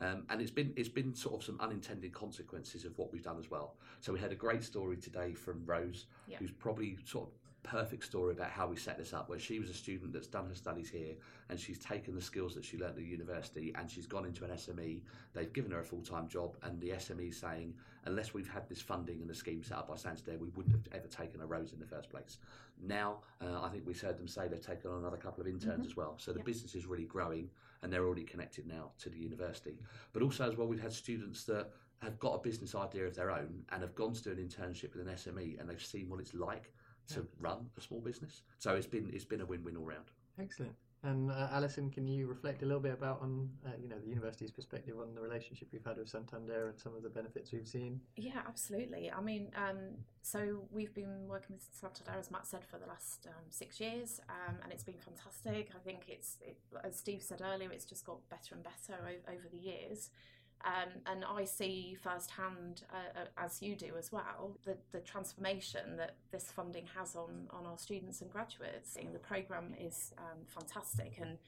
Um, 0.00 0.24
and 0.28 0.40
it's 0.42 0.50
been 0.50 0.72
it's 0.76 0.88
been 0.88 1.14
sort 1.14 1.36
of 1.36 1.44
some 1.44 1.58
unintended 1.60 2.12
consequences 2.12 2.84
of 2.84 2.96
what 2.98 3.12
we've 3.12 3.22
done 3.22 3.38
as 3.38 3.50
well. 3.50 3.74
So 4.00 4.12
we 4.12 4.18
had 4.18 4.32
a 4.32 4.34
great 4.36 4.62
story 4.64 4.96
today 4.96 5.32
from 5.34 5.62
Rose, 5.64 6.06
Yeah. 6.26 6.38
who's 6.38 6.50
probably 6.50 6.98
sort 7.04 7.28
of 7.28 7.32
perfect 7.66 8.04
story 8.04 8.32
about 8.32 8.50
how 8.50 8.66
we 8.66 8.76
set 8.76 8.96
this 8.96 9.12
up 9.12 9.28
where 9.28 9.38
she 9.38 9.58
was 9.58 9.68
a 9.68 9.74
student 9.74 10.12
that's 10.12 10.28
done 10.28 10.48
her 10.48 10.54
studies 10.54 10.88
here 10.88 11.14
and 11.50 11.58
she's 11.58 11.78
taken 11.78 12.14
the 12.14 12.22
skills 12.22 12.54
that 12.54 12.64
she 12.64 12.78
learnt 12.78 12.90
at 12.92 12.96
the 12.96 13.04
university 13.04 13.74
and 13.76 13.90
she's 13.90 14.06
gone 14.06 14.24
into 14.24 14.44
an 14.44 14.50
SME 14.52 15.00
they've 15.34 15.52
given 15.52 15.72
her 15.72 15.80
a 15.80 15.84
full-time 15.84 16.28
job 16.28 16.56
and 16.62 16.80
the 16.80 16.90
SME 16.90 17.30
is 17.30 17.36
saying 17.36 17.74
unless 18.04 18.32
we've 18.32 18.48
had 18.48 18.68
this 18.68 18.80
funding 18.80 19.20
and 19.20 19.28
the 19.28 19.34
scheme 19.34 19.62
set 19.62 19.78
up 19.78 19.88
by 19.88 19.96
Santander 19.96 20.38
we 20.38 20.48
wouldn't 20.50 20.74
have 20.74 20.86
ever 20.92 21.08
taken 21.08 21.40
a 21.40 21.46
rose 21.46 21.72
in 21.72 21.80
the 21.80 21.86
first 21.86 22.08
place. 22.08 22.38
Now 22.80 23.18
uh, 23.42 23.60
I 23.62 23.68
think 23.68 23.84
we've 23.84 24.00
heard 24.00 24.18
them 24.18 24.28
say 24.28 24.46
they've 24.48 24.64
taken 24.64 24.90
on 24.90 25.00
another 25.00 25.16
couple 25.16 25.40
of 25.42 25.48
interns 25.48 25.86
as 25.86 25.96
well. 25.96 26.14
So 26.18 26.32
the 26.32 26.38
Yeah. 26.38 26.44
business 26.44 26.74
is 26.76 26.86
really 26.86 27.04
growing 27.04 27.50
and 27.82 27.92
they're 27.92 28.06
already 28.06 28.24
connected 28.24 28.66
now 28.66 28.92
to 29.00 29.10
the 29.10 29.18
university. 29.18 29.78
But 30.12 30.22
also 30.22 30.48
as 30.48 30.56
well 30.56 30.68
we've 30.68 30.80
had 30.80 30.92
students 30.92 31.44
that 31.44 31.72
have 32.02 32.18
got 32.18 32.34
a 32.34 32.38
business 32.38 32.74
idea 32.74 33.06
of 33.06 33.16
their 33.16 33.30
own 33.30 33.64
and 33.70 33.82
have 33.82 33.94
gone 33.94 34.12
to 34.12 34.22
do 34.22 34.30
an 34.30 34.36
internship 34.36 34.94
with 34.94 35.06
an 35.08 35.14
SME 35.14 35.58
and 35.58 35.68
they've 35.68 35.82
seen 35.82 36.08
what 36.08 36.20
it's 36.20 36.34
like 36.34 36.72
to 37.08 37.26
run 37.40 37.66
a 37.76 37.80
small 37.80 38.00
business. 38.00 38.42
So 38.58 38.74
it's 38.74 38.86
been 38.86 39.10
it's 39.12 39.24
been 39.24 39.40
a 39.40 39.46
win-win 39.46 39.76
all 39.76 39.84
round. 39.84 40.10
Excellent. 40.40 40.72
And 41.02 41.30
uh, 41.30 41.48
Alison, 41.52 41.90
can 41.90 42.08
you 42.08 42.26
reflect 42.26 42.62
a 42.62 42.66
little 42.66 42.80
bit 42.80 42.92
about 42.92 43.20
on 43.22 43.48
uh, 43.64 43.70
you 43.80 43.88
know 43.88 43.96
the 44.02 44.08
university's 44.08 44.50
perspective 44.50 44.94
on 45.00 45.14
the 45.14 45.20
relationship 45.20 45.68
we've 45.72 45.84
had 45.84 45.98
with 45.98 46.08
Santander 46.08 46.68
and 46.68 46.78
some 46.78 46.96
of 46.96 47.02
the 47.02 47.08
benefits 47.08 47.52
we've 47.52 47.68
seen? 47.68 48.00
Yeah, 48.16 48.40
absolutely. 48.48 49.12
I 49.12 49.20
mean, 49.20 49.50
um, 49.56 49.78
so 50.22 50.64
we've 50.72 50.94
been 50.94 51.28
working 51.28 51.54
with 51.54 51.68
Santander, 51.70 52.18
as 52.18 52.30
Matt 52.30 52.46
said, 52.46 52.64
for 52.64 52.78
the 52.78 52.86
last 52.86 53.28
um, 53.28 53.44
six 53.50 53.78
years, 53.78 54.20
um, 54.28 54.56
and 54.64 54.72
it's 54.72 54.82
been 54.82 54.98
fantastic. 54.98 55.70
I 55.76 55.78
think 55.84 56.06
it's, 56.08 56.38
it, 56.40 56.56
as 56.82 56.98
Steve 56.98 57.22
said 57.22 57.40
earlier, 57.44 57.70
it's 57.70 57.84
just 57.84 58.04
got 58.04 58.28
better 58.28 58.54
and 58.56 58.64
better 58.64 58.98
o- 59.06 59.32
over 59.32 59.46
the 59.52 59.58
years. 59.58 60.10
Um, 60.64 61.00
and 61.06 61.24
I 61.24 61.44
see 61.44 61.96
firsthand, 62.02 62.82
uh, 62.90 63.20
uh, 63.20 63.44
as 63.44 63.62
you 63.62 63.76
do 63.76 63.92
as 63.98 64.10
well, 64.10 64.56
the, 64.64 64.76
the 64.90 65.00
transformation 65.00 65.96
that 65.96 66.16
this 66.32 66.50
funding 66.50 66.86
has 66.96 67.14
on, 67.14 67.46
on 67.50 67.66
our 67.66 67.78
students 67.78 68.20
and 68.20 68.30
graduates. 68.30 68.94
The 68.94 69.18
programme 69.18 69.74
is 69.78 70.12
um, 70.18 70.40
fantastic, 70.46 71.18
and 71.20 71.38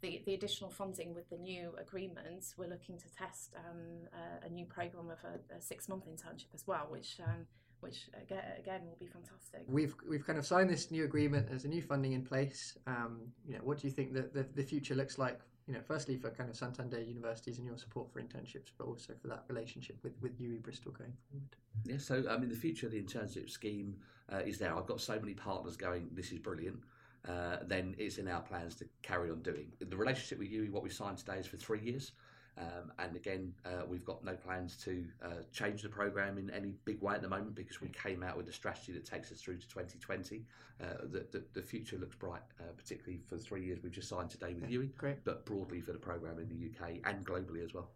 the, 0.00 0.22
the 0.26 0.34
additional 0.34 0.70
funding 0.70 1.12
with 1.14 1.28
the 1.28 1.38
new 1.38 1.72
agreements, 1.80 2.54
we're 2.56 2.68
looking 2.68 2.98
to 2.98 3.12
test 3.16 3.54
um, 3.56 4.06
a, 4.12 4.46
a 4.46 4.50
new 4.50 4.66
program 4.66 5.10
of 5.10 5.18
a, 5.24 5.56
a 5.56 5.60
six 5.60 5.88
month 5.88 6.04
internship 6.06 6.54
as 6.54 6.64
well, 6.66 6.86
which 6.88 7.16
um, 7.24 7.46
which 7.80 8.08
again, 8.20 8.42
again 8.58 8.80
will 8.84 8.96
be 8.98 9.06
fantastic. 9.06 9.62
We've 9.66 9.94
we've 10.08 10.26
kind 10.26 10.38
of 10.38 10.46
signed 10.46 10.70
this 10.70 10.90
new 10.90 11.04
agreement. 11.04 11.48
There's 11.48 11.64
a 11.64 11.68
new 11.68 11.82
funding 11.82 12.12
in 12.12 12.24
place. 12.24 12.76
Um, 12.86 13.20
you 13.46 13.54
know, 13.54 13.60
what 13.62 13.78
do 13.80 13.86
you 13.86 13.92
think 13.92 14.14
that 14.14 14.34
the, 14.34 14.46
the 14.54 14.62
future 14.62 14.94
looks 14.94 15.18
like? 15.18 15.40
You 15.68 15.74
know, 15.74 15.80
firstly 15.86 16.16
for 16.16 16.30
kind 16.30 16.48
of 16.48 16.56
Santander 16.56 16.98
universities 16.98 17.58
and 17.58 17.66
your 17.66 17.76
support 17.76 18.10
for 18.10 18.22
internships, 18.22 18.70
but 18.78 18.86
also 18.86 19.12
for 19.20 19.28
that 19.28 19.44
relationship 19.48 19.98
with 20.02 20.14
with 20.22 20.40
UWE 20.40 20.62
Bristol 20.62 20.92
going 20.92 21.12
forward. 21.30 21.56
Yeah, 21.84 21.98
so 21.98 22.24
I 22.30 22.38
mean 22.38 22.48
the 22.48 22.56
future 22.56 22.86
of 22.86 22.92
the 22.92 23.02
internship 23.02 23.50
scheme 23.50 23.96
uh, 24.32 24.38
is 24.38 24.58
there. 24.58 24.74
I've 24.74 24.86
got 24.86 25.00
so 25.02 25.20
many 25.20 25.34
partners 25.34 25.76
going. 25.76 26.08
This 26.12 26.32
is 26.32 26.38
brilliant. 26.38 26.80
Uh, 27.28 27.58
then 27.66 27.94
it's 27.98 28.16
in 28.16 28.28
our 28.28 28.40
plans 28.40 28.76
to 28.76 28.86
carry 29.02 29.30
on 29.30 29.42
doing 29.42 29.70
the 29.78 29.96
relationship 29.96 30.38
with 30.38 30.50
you. 30.50 30.68
What 30.72 30.82
we 30.82 30.88
signed 30.88 31.18
today 31.18 31.38
is 31.38 31.46
for 31.46 31.58
three 31.58 31.80
years. 31.80 32.12
Um, 32.58 32.92
and 32.98 33.14
again, 33.14 33.52
uh, 33.64 33.84
we've 33.88 34.04
got 34.04 34.24
no 34.24 34.34
plans 34.34 34.76
to 34.84 35.04
uh, 35.24 35.28
change 35.52 35.82
the 35.82 35.88
program 35.88 36.38
in 36.38 36.50
any 36.50 36.74
big 36.84 37.00
way 37.00 37.14
at 37.14 37.22
the 37.22 37.28
moment 37.28 37.54
because 37.54 37.80
we 37.80 37.88
came 37.88 38.24
out 38.24 38.36
with 38.36 38.48
a 38.48 38.52
strategy 38.52 38.92
that 38.92 39.04
takes 39.04 39.30
us 39.30 39.40
through 39.40 39.58
to 39.58 39.68
2020. 39.68 40.44
Uh, 40.80 40.84
the, 41.04 41.24
the, 41.30 41.44
the 41.54 41.62
future 41.62 41.96
looks 41.98 42.16
bright, 42.16 42.42
uh, 42.60 42.72
particularly 42.76 43.20
for 43.28 43.36
the 43.36 43.40
three 43.42 43.64
years 43.64 43.78
we've 43.82 43.92
just 43.92 44.08
signed 44.08 44.30
today 44.30 44.54
with 44.54 44.68
UWE, 44.68 44.96
Great. 44.96 45.24
but 45.24 45.46
broadly 45.46 45.80
for 45.80 45.92
the 45.92 45.98
program 45.98 46.38
in 46.40 46.48
the 46.48 46.68
UK 46.70 46.96
and 47.04 47.24
globally 47.24 47.64
as 47.64 47.74
well. 47.74 47.90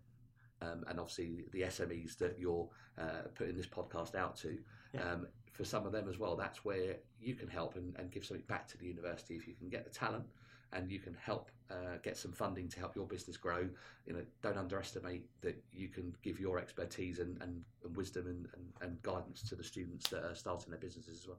Um, 0.60 0.84
and 0.86 1.00
obviously, 1.00 1.44
the 1.50 1.62
SMEs 1.62 2.16
that 2.18 2.38
you're 2.38 2.68
uh, 2.98 3.22
putting 3.34 3.56
this 3.56 3.66
podcast 3.66 4.14
out 4.14 4.36
to, 4.38 4.58
Yeah. 4.94 5.12
um, 5.12 5.26
for 5.52 5.64
some 5.64 5.86
of 5.86 5.92
them 5.92 6.08
as 6.08 6.18
well, 6.18 6.36
that's 6.36 6.64
where 6.64 6.96
you 7.20 7.34
can 7.34 7.48
help 7.48 7.74
and, 7.74 7.96
and 7.98 8.12
give 8.12 8.24
something 8.24 8.46
back 8.46 8.68
to 8.68 8.78
the 8.78 8.86
university 8.86 9.34
if 9.34 9.48
you 9.48 9.54
can 9.54 9.68
get 9.68 9.84
the 9.84 9.90
talent 9.90 10.24
and 10.72 10.90
you 10.90 10.98
can 10.98 11.14
help 11.14 11.50
uh, 11.70 11.96
get 12.02 12.16
some 12.16 12.32
funding 12.32 12.68
to 12.68 12.78
help 12.78 12.94
your 12.94 13.06
business 13.06 13.36
grow. 13.36 13.68
You 14.06 14.12
know, 14.14 14.22
don't 14.42 14.58
underestimate 14.58 15.24
that 15.40 15.62
you 15.72 15.88
can 15.88 16.14
give 16.22 16.40
your 16.40 16.58
expertise 16.58 17.18
and, 17.18 17.40
and, 17.42 17.62
and 17.84 17.96
wisdom 17.96 18.26
and, 18.26 18.48
and, 18.54 18.72
and 18.80 19.02
guidance 19.02 19.42
to 19.48 19.54
the 19.54 19.64
students 19.64 20.08
that 20.10 20.24
are 20.24 20.34
starting 20.34 20.70
their 20.70 20.80
businesses 20.80 21.20
as 21.20 21.28
well. 21.28 21.38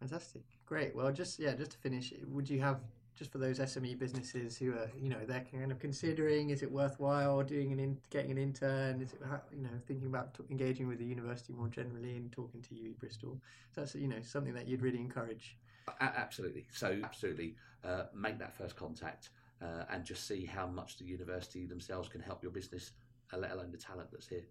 Fantastic. 0.00 0.42
Great. 0.66 0.96
Well, 0.96 1.12
just 1.12 1.38
yeah, 1.38 1.54
just 1.54 1.72
to 1.72 1.78
finish, 1.78 2.12
would 2.28 2.50
you 2.50 2.60
have 2.60 2.80
just 3.14 3.30
for 3.30 3.38
those 3.38 3.58
SME 3.58 3.98
businesses 3.98 4.56
who 4.56 4.72
are 4.72 4.90
you 5.00 5.08
know 5.08 5.18
they're 5.26 5.44
kind 5.52 5.70
of 5.70 5.78
considering 5.78 6.50
is 6.50 6.62
it 6.62 6.70
worthwhile 6.70 7.42
doing 7.42 7.72
an 7.72 7.78
in, 7.78 7.98
getting 8.10 8.30
an 8.30 8.38
intern? 8.38 9.00
Is 9.00 9.12
it 9.12 9.20
you 9.54 9.62
know 9.62 9.68
thinking 9.86 10.06
about 10.06 10.34
t- 10.34 10.44
engaging 10.50 10.88
with 10.88 10.98
the 10.98 11.04
university 11.04 11.52
more 11.52 11.68
generally 11.68 12.16
and 12.16 12.32
talking 12.32 12.62
to 12.62 12.74
UWE 12.74 12.98
Bristol? 12.98 13.38
So 13.74 13.80
that's 13.82 13.94
you 13.94 14.08
know 14.08 14.20
something 14.22 14.54
that 14.54 14.66
you'd 14.68 14.82
really 14.82 14.98
encourage. 15.00 15.56
A- 16.00 16.02
absolutely. 16.02 16.66
So 16.72 16.98
absolutely, 17.04 17.56
uh, 17.84 18.04
make 18.14 18.38
that 18.38 18.54
first 18.54 18.76
contact. 18.76 19.30
uh, 19.62 19.84
and 19.90 20.04
just 20.04 20.26
see 20.26 20.44
how 20.44 20.66
much 20.66 20.98
the 20.98 21.04
university 21.04 21.66
themselves 21.66 22.08
can 22.08 22.20
help 22.20 22.42
your 22.42 22.50
business, 22.50 22.90
uh, 23.32 23.36
let 23.38 23.52
alone 23.52 23.70
the 23.70 23.78
talent 23.78 24.08
that's 24.10 24.26
here. 24.26 24.42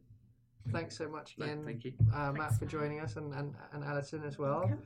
Thanks 0.71 0.95
so 0.97 1.09
much 1.09 1.35
No, 1.37 1.47
again, 1.47 1.65
thank 1.65 1.83
you. 1.83 1.91
uh, 2.13 2.31
Matt, 2.31 2.51
Thanks, 2.51 2.57
for 2.59 2.65
joining 2.65 3.01
us, 3.01 3.17
and, 3.17 3.33
and, 3.33 3.53
and 3.73 3.83
Alison 3.83 4.23
as 4.23 4.37
well. 4.39 4.59
Welcome. 4.61 4.81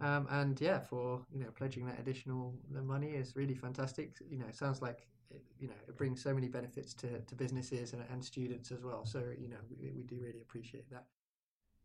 Um, 0.00 0.26
and 0.30 0.60
yeah, 0.60 0.80
for 0.80 1.20
you 1.32 1.40
know 1.40 1.50
pledging 1.56 1.86
that 1.86 1.98
additional 1.98 2.54
money 2.70 3.10
is 3.10 3.36
really 3.36 3.54
fantastic. 3.54 4.12
You 4.28 4.38
know, 4.38 4.46
sounds 4.50 4.82
like 4.82 5.06
it, 5.30 5.42
you 5.58 5.68
know 5.68 5.74
it 5.88 5.96
brings 5.96 6.22
so 6.22 6.34
many 6.34 6.48
benefits 6.48 6.94
to, 6.94 7.20
to 7.20 7.34
businesses 7.34 7.92
and, 7.92 8.02
and 8.10 8.24
students 8.24 8.72
as 8.72 8.82
well. 8.82 9.04
So 9.04 9.22
you 9.38 9.48
know 9.48 9.56
we, 9.80 9.90
we 9.90 10.02
do 10.02 10.16
really 10.20 10.40
appreciate 10.40 10.90
that. 10.90 11.04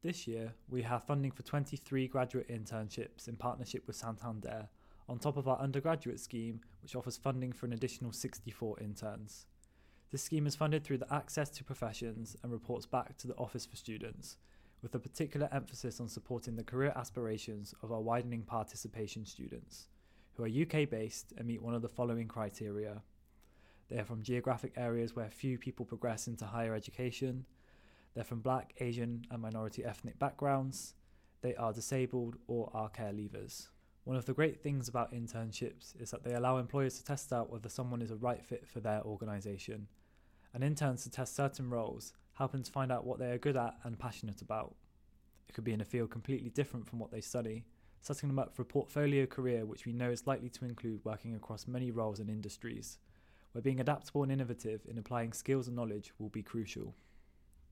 This 0.02 0.28
year, 0.28 0.54
we 0.70 0.82
have 0.84 1.04
funding 1.04 1.32
for 1.32 1.44
23 1.44 2.08
graduate 2.08 2.48
internships 2.48 3.28
in 3.28 3.36
partnership 3.36 3.86
with 3.86 3.98
Santander, 3.98 4.70
on 5.10 5.20
top 5.20 5.36
of 5.36 5.48
our 5.48 5.60
undergraduate 5.60 6.22
scheme, 6.22 6.62
which 6.82 6.96
offers 6.96 7.18
funding 7.18 7.52
for 7.52 7.66
an 7.66 7.74
additional 7.74 8.14
64 8.14 8.80
interns. 8.80 9.46
This 10.10 10.24
scheme 10.24 10.48
is 10.48 10.56
funded 10.56 10.86
through 10.86 11.00
the 11.00 11.14
Access 11.14 11.50
to 11.50 11.66
Professions 11.66 12.38
and 12.42 12.52
reports 12.52 12.86
back 12.86 13.18
to 13.18 13.28
the 13.28 13.36
Office 13.36 13.66
for 13.66 13.76
Students, 13.76 14.38
with 14.82 14.96
a 14.96 15.00
particular 15.00 15.50
emphasis 15.52 16.00
on 16.00 16.08
supporting 16.08 16.56
the 16.56 16.64
career 16.64 16.94
aspirations 16.96 17.74
of 17.84 17.92
our 17.92 18.02
widening 18.02 18.44
participation 18.44 19.26
students, 19.26 19.88
who 20.34 20.44
are 20.44 20.48
UK 20.48 20.90
based 20.90 21.34
and 21.38 21.48
meet 21.48 21.62
one 21.62 21.74
of 21.74 21.82
the 21.82 21.90
following 21.90 22.28
criteria. 22.28 23.02
They 23.90 24.00
are 24.00 24.06
from 24.06 24.24
geographic 24.24 24.74
areas 24.78 25.16
where 25.16 25.30
few 25.30 25.58
people 25.58 25.86
progress 25.86 26.28
into 26.28 26.46
higher 26.46 26.76
education. 26.76 27.46
They're 28.14 28.24
from 28.24 28.42
black, 28.42 28.74
Asian, 28.80 29.26
and 29.32 29.42
minority 29.42 29.84
ethnic 29.84 30.20
backgrounds. 30.20 30.94
They 31.42 31.56
are 31.56 31.74
disabled 31.74 32.38
or 32.48 32.70
are 32.74 32.90
care 32.90 33.12
leavers. 33.12 33.68
One 34.04 34.18
of 34.18 34.26
the 34.26 34.34
great 34.34 34.62
things 34.62 34.88
about 34.88 35.14
internships 35.14 36.00
is 36.02 36.12
that 36.12 36.24
they 36.24 36.34
allow 36.34 36.58
employers 36.58 36.98
to 36.98 37.04
test 37.04 37.32
out 37.34 37.52
whether 37.52 37.70
someone 37.70 38.02
is 38.02 38.12
a 38.12 38.16
right 38.16 38.44
fit 38.44 38.68
for 38.68 38.80
their 38.80 39.04
organisation. 39.04 39.88
And 40.54 40.64
interns 40.64 41.04
to 41.04 41.12
test 41.12 41.36
certain 41.36 41.70
roles, 41.70 42.14
helping 42.40 42.64
to 42.64 42.72
find 42.72 42.90
out 42.90 43.06
what 43.06 43.20
they 43.20 43.30
are 43.30 43.38
good 43.38 43.58
at 43.58 43.76
and 43.84 44.00
passionate 44.00 44.42
about. 44.42 44.74
It 45.50 45.54
could 45.54 45.66
be 45.66 45.74
in 45.74 45.82
a 45.82 45.86
field 45.86 46.10
completely 46.10 46.50
different 46.50 46.88
from 46.88 46.98
what 46.98 47.12
they 47.12 47.20
study, 47.20 47.66
setting 48.02 48.30
them 48.30 48.40
up 48.40 48.56
for 48.56 48.62
a 48.62 48.66
portfolio 48.66 49.26
career 49.26 49.66
which 49.66 49.86
we 49.86 49.92
know 49.92 50.10
is 50.10 50.26
likely 50.26 50.50
to 50.52 50.64
include 50.64 51.04
working 51.04 51.36
across 51.36 51.68
many 51.68 51.92
roles 51.92 52.20
and 52.20 52.30
industries, 52.30 52.98
where 53.52 53.62
being 53.62 53.82
adaptable 53.82 54.24
and 54.24 54.32
innovative 54.32 54.80
in 54.88 54.98
applying 54.98 55.34
skills 55.34 55.68
and 55.68 55.76
knowledge 55.76 56.14
will 56.18 56.30
be 56.30 56.42
crucial. 56.42 56.96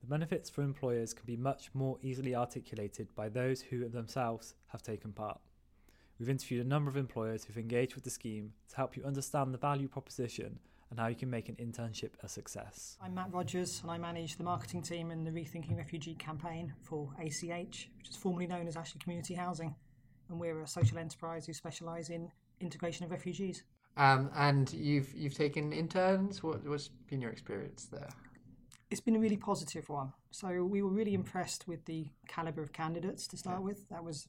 The 0.01 0.07
benefits 0.07 0.49
for 0.49 0.63
employers 0.63 1.13
can 1.13 1.25
be 1.25 1.37
much 1.37 1.69
more 1.73 1.97
easily 2.01 2.35
articulated 2.35 3.15
by 3.15 3.29
those 3.29 3.61
who 3.61 3.87
themselves 3.87 4.55
have 4.67 4.83
taken 4.83 5.13
part. 5.13 5.39
We've 6.19 6.29
interviewed 6.29 6.65
a 6.65 6.69
number 6.69 6.89
of 6.89 6.97
employers 6.97 7.45
who've 7.45 7.57
engaged 7.57 7.95
with 7.95 8.03
the 8.03 8.09
scheme 8.09 8.51
to 8.67 8.75
help 8.75 8.97
you 8.97 9.05
understand 9.05 9.53
the 9.53 9.57
value 9.57 9.87
proposition 9.87 10.59
and 10.89 10.99
how 10.99 11.07
you 11.07 11.15
can 11.15 11.29
make 11.29 11.49
an 11.49 11.55
internship 11.55 12.11
a 12.23 12.29
success. 12.29 12.97
I'm 13.01 13.15
Matt 13.15 13.33
Rogers 13.33 13.79
and 13.81 13.91
I 13.91 13.97
manage 13.97 14.37
the 14.37 14.43
marketing 14.43 14.81
team 14.81 15.11
in 15.11 15.23
the 15.23 15.31
Rethinking 15.31 15.77
Refugee 15.77 16.15
campaign 16.15 16.73
for 16.81 17.09
ACH, 17.19 17.89
which 17.97 18.09
is 18.09 18.15
formerly 18.15 18.47
known 18.47 18.67
as 18.67 18.77
Ashley 18.77 18.99
Community 18.99 19.33
Housing. 19.33 19.75
And 20.29 20.39
we're 20.39 20.61
a 20.61 20.67
social 20.67 20.97
enterprise 20.97 21.45
who 21.45 21.53
specialise 21.53 22.09
in 22.09 22.29
integration 22.59 23.05
of 23.05 23.11
refugees. 23.11 23.63
Um, 23.97 24.29
and 24.35 24.71
you've 24.73 25.13
you've 25.15 25.33
taken 25.33 25.73
interns. 25.73 26.43
What 26.43 26.65
what's 26.67 26.89
been 27.09 27.21
your 27.21 27.31
experience 27.31 27.87
there? 27.91 28.09
It's 28.91 29.01
been 29.01 29.15
a 29.15 29.19
really 29.19 29.37
positive 29.37 29.89
one. 29.89 30.13
So 30.31 30.63
we 30.63 30.81
were 30.81 30.89
really 30.89 31.13
impressed 31.13 31.67
with 31.67 31.85
the 31.85 32.07
calibre 32.27 32.63
of 32.63 32.71
candidates 32.71 33.27
to 33.27 33.37
start 33.37 33.61
with. 33.61 33.89
That 33.89 34.03
was 34.03 34.27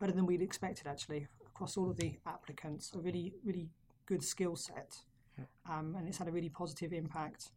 better 0.00 0.12
than 0.12 0.26
we'd 0.26 0.42
expected 0.42 0.86
actually 0.86 1.28
across 1.46 1.76
all 1.76 1.90
of 1.90 1.96
the 1.96 2.18
applicants. 2.26 2.92
A 2.94 2.98
really, 2.98 3.34
really 3.44 3.68
good 4.06 4.24
skill 4.24 4.56
set. 4.56 5.02
Um, 5.68 5.94
and 5.96 6.08
it's 6.08 6.18
had 6.18 6.28
a 6.28 6.32
really 6.32 6.48
positive 6.48 6.92
impact 6.92 7.50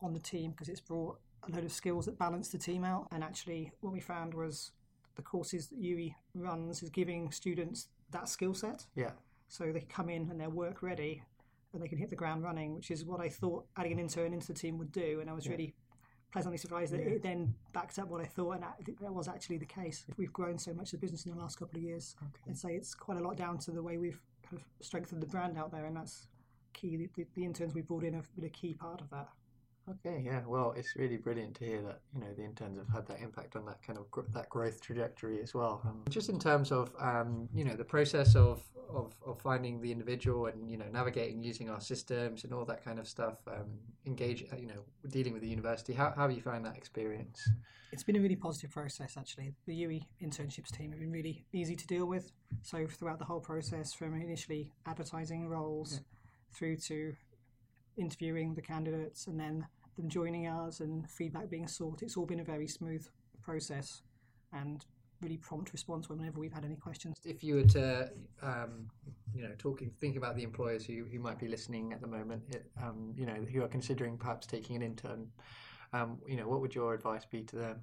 on 0.00 0.12
the 0.12 0.20
team 0.20 0.50
because 0.52 0.68
it's 0.68 0.80
brought 0.80 1.18
a 1.48 1.50
load 1.52 1.64
of 1.64 1.72
skills 1.72 2.06
that 2.06 2.18
balance 2.18 2.48
the 2.48 2.58
team 2.58 2.84
out. 2.84 3.08
And 3.12 3.22
actually, 3.22 3.72
what 3.80 3.92
we 3.92 4.00
found 4.00 4.34
was 4.34 4.72
the 5.16 5.22
courses 5.22 5.68
that 5.68 5.80
UWE 5.80 6.14
runs 6.34 6.82
is 6.82 6.90
giving 6.90 7.30
students 7.30 7.88
that 8.10 8.28
skill 8.28 8.54
set. 8.54 8.86
Yeah. 8.94 9.12
So 9.48 9.72
they 9.72 9.80
come 9.80 10.08
in 10.08 10.30
and 10.30 10.40
they're 10.40 10.50
work 10.50 10.82
ready 10.82 11.22
and 11.72 11.82
they 11.82 11.88
can 11.88 11.98
hit 11.98 12.10
the 12.10 12.16
ground 12.16 12.42
running, 12.42 12.74
which 12.74 12.90
is 12.90 13.04
what 13.04 13.20
I 13.20 13.28
thought 13.28 13.66
adding 13.76 13.92
an 13.92 13.98
intern 13.98 14.32
into 14.32 14.48
the 14.48 14.54
team 14.54 14.78
would 14.78 14.92
do. 14.92 15.20
And 15.20 15.28
I 15.28 15.32
was 15.32 15.44
Yeah. 15.46 15.52
really 15.52 15.74
pleasantly 16.32 16.58
surprised 16.58 16.92
that 16.92 17.00
Yeah. 17.00 17.10
it 17.10 17.22
then 17.22 17.54
backed 17.72 17.98
up 17.98 18.08
what 18.08 18.20
I 18.20 18.24
thought, 18.24 18.52
and 18.52 18.62
that 18.64 18.80
that 19.00 19.12
was 19.14 19.28
actually 19.28 19.58
the 19.58 19.66
case. 19.66 20.04
We've 20.16 20.32
grown 20.32 20.58
so 20.58 20.74
much 20.74 20.88
as 20.88 20.94
a 20.94 20.98
business 20.98 21.26
in 21.26 21.32
the 21.32 21.38
last 21.38 21.58
couple 21.58 21.76
of 21.76 21.82
years. 21.84 22.16
Okay. 22.20 22.50
I'd 22.50 22.58
say 22.58 22.74
it's 22.74 22.94
quite 22.94 23.18
a 23.18 23.22
lot 23.22 23.36
down 23.36 23.58
to 23.58 23.70
the 23.70 23.82
way 23.82 23.98
we've 23.98 24.20
kind 24.42 24.60
of 24.60 24.66
strengthened 24.84 25.22
the 25.22 25.26
brand 25.28 25.56
out 25.56 25.70
there, 25.70 25.84
and 25.86 25.96
that's 25.96 26.26
key. 26.74 26.96
The, 26.96 27.26
the, 27.34 27.44
interns 27.44 27.74
we 27.74 27.80
brought 27.80 28.04
in 28.04 28.14
have 28.14 28.34
been 28.34 28.44
a 28.44 28.50
key 28.50 28.74
part 28.74 29.00
of 29.00 29.10
that. 29.10 29.28
Okay, 29.90 30.22
yeah. 30.24 30.40
Well, 30.46 30.72
it's 30.76 30.96
really 30.96 31.18
brilliant 31.18 31.54
to 31.56 31.64
hear 31.64 31.82
that 31.82 32.00
you 32.14 32.20
know 32.20 32.32
the 32.36 32.42
interns 32.42 32.78
have 32.78 32.88
had 32.88 33.06
that 33.08 33.20
impact 33.22 33.54
on 33.54 33.66
that 33.66 33.82
kind 33.82 33.98
of 33.98 34.10
gr- 34.10 34.22
that 34.32 34.48
growth 34.48 34.80
trajectory 34.80 35.42
as 35.42 35.54
well. 35.54 35.82
Um, 35.84 36.02
just 36.08 36.30
in 36.30 36.38
terms 36.38 36.72
of 36.72 36.90
um, 36.98 37.48
you 37.54 37.64
know 37.64 37.74
the 37.74 37.84
process 37.84 38.34
of, 38.34 38.62
of 38.88 39.14
of 39.26 39.40
finding 39.42 39.82
the 39.82 39.92
individual 39.92 40.46
and 40.46 40.70
you 40.70 40.78
know 40.78 40.86
navigating 40.90 41.42
using 41.42 41.68
our 41.68 41.80
systems 41.80 42.44
and 42.44 42.54
all 42.54 42.64
that 42.64 42.82
kind 42.82 42.98
of 42.98 43.06
stuff, 43.06 43.36
um, 43.46 43.78
engage 44.06 44.44
uh, 44.52 44.56
you 44.56 44.66
know 44.66 44.84
dealing 45.10 45.34
with 45.34 45.42
the 45.42 45.48
university. 45.48 45.92
How 45.92 46.14
how 46.16 46.22
have 46.22 46.32
you 46.32 46.42
found 46.42 46.64
that 46.64 46.76
experience? 46.76 47.46
It's 47.94 48.02
been 48.02 48.16
a 48.16 48.20
really 48.20 48.34
positive 48.34 48.72
process, 48.72 49.16
actually. 49.16 49.52
The 49.66 49.84
UWE 49.84 50.02
internships 50.20 50.76
team 50.76 50.90
have 50.90 50.98
been 50.98 51.12
really 51.12 51.44
easy 51.52 51.76
to 51.76 51.86
deal 51.86 52.06
with. 52.06 52.32
So 52.62 52.88
throughout 52.88 53.20
the 53.20 53.24
whole 53.24 53.38
process, 53.38 53.92
from 53.92 54.20
initially 54.20 54.72
advertising 54.84 55.48
roles 55.48 56.00
through 56.54 56.76
to 56.76 57.14
interviewing 57.96 58.54
the 58.54 58.62
candidates 58.62 59.26
and 59.26 59.38
then 59.38 59.66
them 59.96 60.08
joining 60.08 60.46
us 60.46 60.80
and 60.80 61.08
feedback 61.08 61.48
being 61.48 61.68
sought, 61.68 62.02
it's 62.02 62.16
all 62.16 62.26
been 62.26 62.40
a 62.40 62.44
very 62.44 62.66
smooth 62.66 63.06
process 63.42 64.02
and 64.52 64.84
really 65.20 65.36
prompt 65.36 65.72
response 65.72 66.08
whenever 66.08 66.38
we've 66.38 66.52
had 66.52 66.64
any 66.64 66.76
questions. 66.76 67.16
If 67.24 67.42
you 67.42 67.56
were 67.56 67.64
to 67.64 68.10
um, 68.42 68.90
you 69.34 69.42
know 69.42 69.54
talking 69.58 69.90
thinking 70.00 70.18
about 70.18 70.36
the 70.36 70.42
employers 70.42 70.84
who, 70.84 71.04
who 71.10 71.18
might 71.18 71.38
be 71.38 71.48
listening 71.48 71.92
at 71.92 72.00
the 72.00 72.06
moment, 72.06 72.42
it, 72.50 72.66
um, 72.82 73.14
you 73.16 73.26
know 73.26 73.44
who 73.52 73.62
are 73.62 73.68
considering 73.68 74.16
perhaps 74.16 74.46
taking 74.46 74.76
an 74.76 74.82
intern, 74.82 75.28
um, 75.92 76.18
you 76.28 76.36
know 76.36 76.48
what 76.48 76.60
would 76.60 76.74
your 76.74 76.94
advice 76.94 77.24
be 77.24 77.42
to 77.42 77.56
them? 77.56 77.80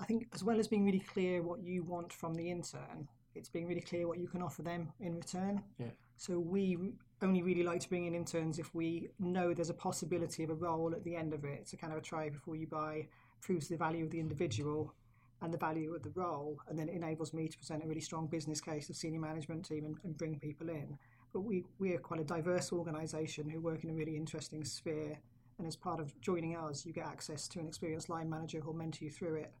I 0.00 0.04
think 0.04 0.28
as 0.34 0.42
well 0.42 0.58
as 0.58 0.66
being 0.66 0.84
really 0.84 1.00
clear 1.00 1.42
what 1.42 1.62
you 1.62 1.84
want 1.84 2.12
from 2.12 2.34
the 2.34 2.50
intern, 2.50 3.08
it's 3.34 3.48
being 3.48 3.66
really 3.66 3.80
clear 3.80 4.06
what 4.06 4.18
you 4.18 4.28
can 4.28 4.42
offer 4.42 4.62
them 4.62 4.92
in 5.00 5.14
return. 5.14 5.62
Yeah. 5.78 5.88
So 6.16 6.38
we 6.38 6.78
only 7.22 7.42
really 7.42 7.62
like 7.62 7.80
to 7.80 7.88
bring 7.88 8.06
in 8.06 8.14
interns 8.14 8.58
if 8.58 8.74
we 8.74 9.08
know 9.18 9.54
there's 9.54 9.70
a 9.70 9.74
possibility 9.74 10.44
of 10.44 10.50
a 10.50 10.54
role 10.54 10.92
at 10.94 11.04
the 11.04 11.16
end 11.16 11.32
of 11.32 11.44
it. 11.44 11.58
It's 11.60 11.72
a 11.72 11.76
kind 11.76 11.92
of 11.92 11.98
a 11.98 12.02
try 12.02 12.28
before 12.28 12.56
you 12.56 12.66
buy, 12.66 13.08
proves 13.40 13.68
the 13.68 13.76
value 13.76 14.04
of 14.04 14.10
the 14.10 14.20
individual 14.20 14.94
and 15.40 15.52
the 15.52 15.58
value 15.58 15.94
of 15.94 16.02
the 16.04 16.10
role, 16.10 16.56
and 16.68 16.78
then 16.78 16.88
it 16.88 16.94
enables 16.94 17.34
me 17.34 17.48
to 17.48 17.58
present 17.58 17.82
a 17.82 17.86
really 17.86 18.00
strong 18.00 18.28
business 18.28 18.60
case 18.60 18.88
of 18.88 18.94
senior 18.94 19.20
management 19.20 19.64
team 19.64 19.84
and, 19.84 19.96
and 20.04 20.16
bring 20.16 20.38
people 20.38 20.68
in. 20.68 20.96
But 21.32 21.40
we, 21.40 21.64
we're 21.80 21.98
quite 21.98 22.20
a 22.20 22.24
diverse 22.24 22.72
organisation 22.72 23.48
who 23.48 23.60
work 23.60 23.82
in 23.82 23.90
a 23.90 23.94
really 23.94 24.16
interesting 24.16 24.64
sphere. 24.64 25.18
And 25.58 25.66
as 25.66 25.74
part 25.74 25.98
of 25.98 26.18
joining 26.20 26.56
us, 26.56 26.86
you 26.86 26.92
get 26.92 27.06
access 27.06 27.48
to 27.48 27.58
an 27.58 27.66
experienced 27.66 28.08
line 28.08 28.30
manager 28.30 28.60
who'll 28.60 28.74
mentor 28.74 29.04
you 29.04 29.10
through 29.10 29.34
it 29.36 29.52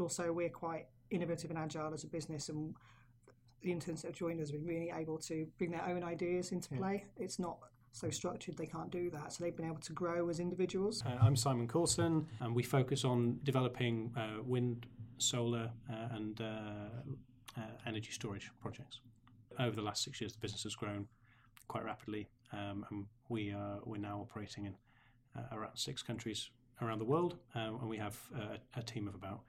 but 0.00 0.04
also 0.04 0.32
we're 0.32 0.48
quite 0.48 0.86
innovative 1.10 1.50
and 1.50 1.58
agile 1.58 1.92
as 1.92 2.04
a 2.04 2.06
business 2.06 2.48
and 2.48 2.74
the 3.62 3.70
interns 3.72 4.02
that 4.02 4.08
have 4.08 4.16
joined 4.16 4.40
us 4.40 4.50
have 4.50 4.58
been 4.58 4.66
really 4.68 4.90
able 4.90 5.18
to 5.18 5.46
bring 5.58 5.70
their 5.70 5.84
own 5.86 6.02
ideas 6.02 6.52
into 6.52 6.68
Yeah. 6.72 6.78
play 6.78 7.04
it's 7.16 7.38
not 7.38 7.58
so 7.92 8.08
structured 8.10 8.56
they 8.56 8.66
can't 8.66 8.90
do 8.90 9.10
that 9.10 9.32
so 9.32 9.42
they've 9.44 9.56
been 9.56 9.66
able 9.66 9.80
to 9.80 9.92
grow 9.92 10.28
as 10.28 10.38
individuals 10.40 11.02
Uh, 11.04 11.18
I'm 11.20 11.36
Simon 11.36 11.66
Coulson, 11.68 12.26
and 12.40 12.54
we 12.54 12.62
focus 12.62 13.04
on 13.04 13.40
developing 13.42 14.12
uh, 14.16 14.42
wind, 14.44 14.86
solar, 15.18 15.70
uh, 15.90 16.08
and 16.12 16.40
uh, 16.40 16.44
uh, 17.56 17.60
energy 17.86 18.12
storage 18.12 18.50
projects. 18.60 19.00
Over 19.58 19.74
the 19.76 19.82
last 19.82 20.04
six 20.04 20.20
years, 20.20 20.32
the 20.32 20.38
business 20.38 20.62
has 20.62 20.74
grown 20.76 21.08
quite 21.68 21.84
rapidly, 21.84 22.28
um, 22.52 22.86
and 22.90 23.06
we 23.28 23.50
are 23.52 23.80
we're 23.84 23.98
now 23.98 24.20
operating 24.20 24.66
in 24.66 24.74
uh, 25.36 25.42
around 25.52 25.76
six 25.76 26.02
countries 26.02 26.50
around 26.80 27.00
the 27.00 27.04
world, 27.04 27.36
um, 27.56 27.78
and 27.80 27.88
we 27.90 27.98
have 27.98 28.16
a 28.76 28.82
team 28.82 29.06
of 29.08 29.14
about 29.14 29.42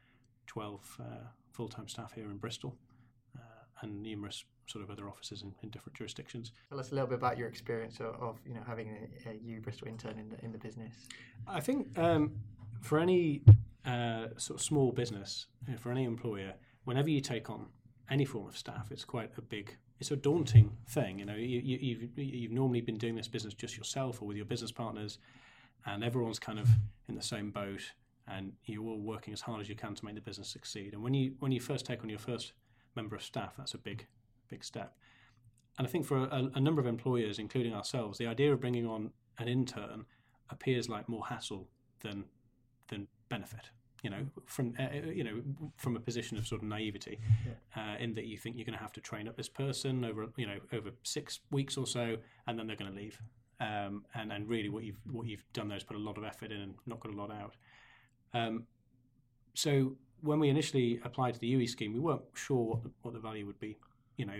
12 0.47 0.97
uh, 0.99 1.03
full-time 1.51 1.87
staff 1.87 2.11
here 2.13 2.29
in 2.29 2.37
Bristol, 2.37 2.75
and 3.81 4.01
numerous 4.01 4.45
sort 4.67 4.83
of 4.83 4.89
other 4.89 5.07
offices 5.07 5.41
in, 5.41 5.53
in 5.63 5.69
different 5.69 5.95
jurisdictions. 5.97 6.51
Tell 6.69 6.79
us 6.79 6.91
a 6.91 6.95
little 6.95 7.07
bit 7.07 7.17
about 7.17 7.37
your 7.37 7.47
experience 7.47 7.99
of, 7.99 8.15
of 8.21 8.39
you 8.45 8.53
know 8.53 8.61
having 8.65 8.89
a, 8.89 9.29
a 9.29 9.33
UWE 9.33 9.61
Bristol 9.61 9.87
intern 9.87 10.17
in 10.17 10.29
the 10.29 10.43
in 10.43 10.51
the 10.51 10.57
business. 10.57 10.93
I 11.47 11.59
think 11.59 11.97
um, 11.97 12.31
for 12.81 12.99
any 12.99 13.41
uh, 13.85 14.27
sort 14.37 14.59
of 14.59 14.65
small 14.65 14.91
business, 14.91 15.47
for 15.79 15.91
any 15.91 16.03
employer, 16.03 16.53
whenever 16.83 17.09
you 17.09 17.21
take 17.21 17.49
on 17.49 17.67
any 18.09 18.25
form 18.25 18.47
of 18.47 18.57
staff, 18.57 18.89
it's 18.91 19.05
quite 19.05 19.31
a 19.37 19.41
big, 19.41 19.77
it's 19.99 20.11
a 20.11 20.15
daunting 20.15 20.71
thing. 20.89 21.19
You 21.19 21.25
know, 21.25 21.35
you, 21.35 21.61
you, 21.63 21.77
you've 21.81 22.17
you've 22.17 22.51
normally 22.51 22.81
been 22.81 22.97
doing 22.97 23.15
this 23.15 23.27
business 23.27 23.53
just 23.53 23.77
yourself 23.77 24.21
or 24.21 24.25
with 24.25 24.37
your 24.37 24.45
business 24.45 24.71
partners, 24.71 25.17
and 25.85 26.03
everyone's 26.03 26.39
kind 26.39 26.59
of 26.59 26.67
in 27.07 27.15
the 27.15 27.21
same 27.21 27.51
boat, 27.51 27.81
and 28.27 28.53
you're 28.65 28.83
all 28.83 28.99
working 28.99 29.33
as 29.33 29.41
hard 29.41 29.61
as 29.61 29.69
you 29.69 29.75
can 29.75 29.95
to 29.95 30.05
make 30.05 30.15
the 30.15 30.21
business 30.21 30.49
succeed. 30.49 30.93
And 30.93 31.01
when 31.01 31.13
you 31.13 31.33
when 31.39 31.51
you 31.51 31.59
first 31.59 31.85
take 31.85 32.03
on 32.03 32.09
your 32.09 32.19
first 32.19 32.53
member 32.95 33.15
of 33.15 33.23
staff, 33.23 33.53
that's 33.57 33.73
a 33.73 33.77
big 33.77 34.07
big 34.49 34.63
step. 34.63 34.95
and 35.77 35.87
I 35.87 35.89
think 35.89 36.05
for 36.05 36.17
a, 36.17 36.51
a 36.55 36.59
number 36.59 36.81
of 36.81 36.87
employers, 36.87 37.39
including 37.39 37.73
ourselves, 37.73 38.17
the 38.17 38.27
idea 38.27 38.51
of 38.53 38.59
bringing 38.59 38.85
on 38.85 39.11
an 39.37 39.47
intern 39.47 40.05
appears 40.49 40.89
like 40.89 41.07
more 41.09 41.25
hassle 41.27 41.67
than 42.01 42.25
than 42.89 43.07
benefit. 43.29 43.69
You 44.03 44.09
know, 44.09 44.25
from 44.47 44.73
uh, 44.79 44.95
you 45.07 45.23
know, 45.23 45.41
from 45.77 45.95
a 45.95 45.99
position 45.99 46.37
of 46.37 46.47
sort 46.47 46.61
of 46.63 46.67
naivety, 46.67 47.19
uh, 47.75 47.95
in 47.99 48.15
that 48.15 48.25
you 48.25 48.37
think 48.37 48.57
you're 48.57 48.65
going 48.65 48.77
to 48.77 48.81
have 48.81 48.91
to 48.93 49.01
train 49.01 49.27
up 49.27 49.37
this 49.37 49.49
person 49.49 50.03
over 50.03 50.27
you 50.37 50.47
know 50.47 50.57
over 50.73 50.89
six 51.03 51.39
weeks 51.51 51.77
or 51.77 51.85
so, 51.85 52.17
and 52.47 52.57
then 52.57 52.67
they're 52.67 52.75
going 52.75 52.91
to 52.91 52.97
leave. 52.97 53.19
Um, 53.59 54.03
and 54.15 54.31
and 54.33 54.49
really, 54.49 54.69
what 54.69 54.83
you've 54.83 54.99
what 55.11 55.27
you've 55.27 55.45
done 55.53 55.67
there 55.67 55.77
is 55.77 55.83
put 55.83 55.95
a 55.95 55.99
lot 55.99 56.17
of 56.17 56.23
effort 56.23 56.51
in 56.51 56.61
and 56.61 56.73
not 56.87 56.99
got 56.99 57.13
a 57.13 57.15
lot 57.15 57.31
out. 57.31 57.55
Um, 58.33 58.63
so 59.53 59.95
when 60.21 60.39
we 60.39 60.49
initially 60.49 60.99
applied 61.03 61.33
to 61.33 61.39
the 61.39 61.53
UWE 61.53 61.67
scheme, 61.69 61.93
we 61.93 61.99
weren't 61.99 62.21
sure 62.33 62.63
what 62.63 62.83
the, 62.83 62.91
what 63.01 63.13
the 63.13 63.19
value 63.19 63.45
would 63.45 63.59
be, 63.59 63.77
you 64.17 64.25
know, 64.25 64.33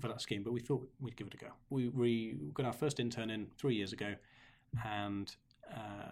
for 0.00 0.08
that 0.08 0.20
scheme, 0.20 0.42
but 0.42 0.52
we 0.52 0.60
thought 0.60 0.88
we'd 1.00 1.16
give 1.16 1.26
it 1.26 1.34
a 1.34 1.36
go. 1.36 1.48
We, 1.70 1.88
we 1.88 2.36
got 2.54 2.66
our 2.66 2.72
first 2.72 3.00
intern 3.00 3.30
in 3.30 3.48
three 3.58 3.74
years 3.74 3.92
ago, 3.92 4.14
and 4.84 5.34
uh, 5.72 6.10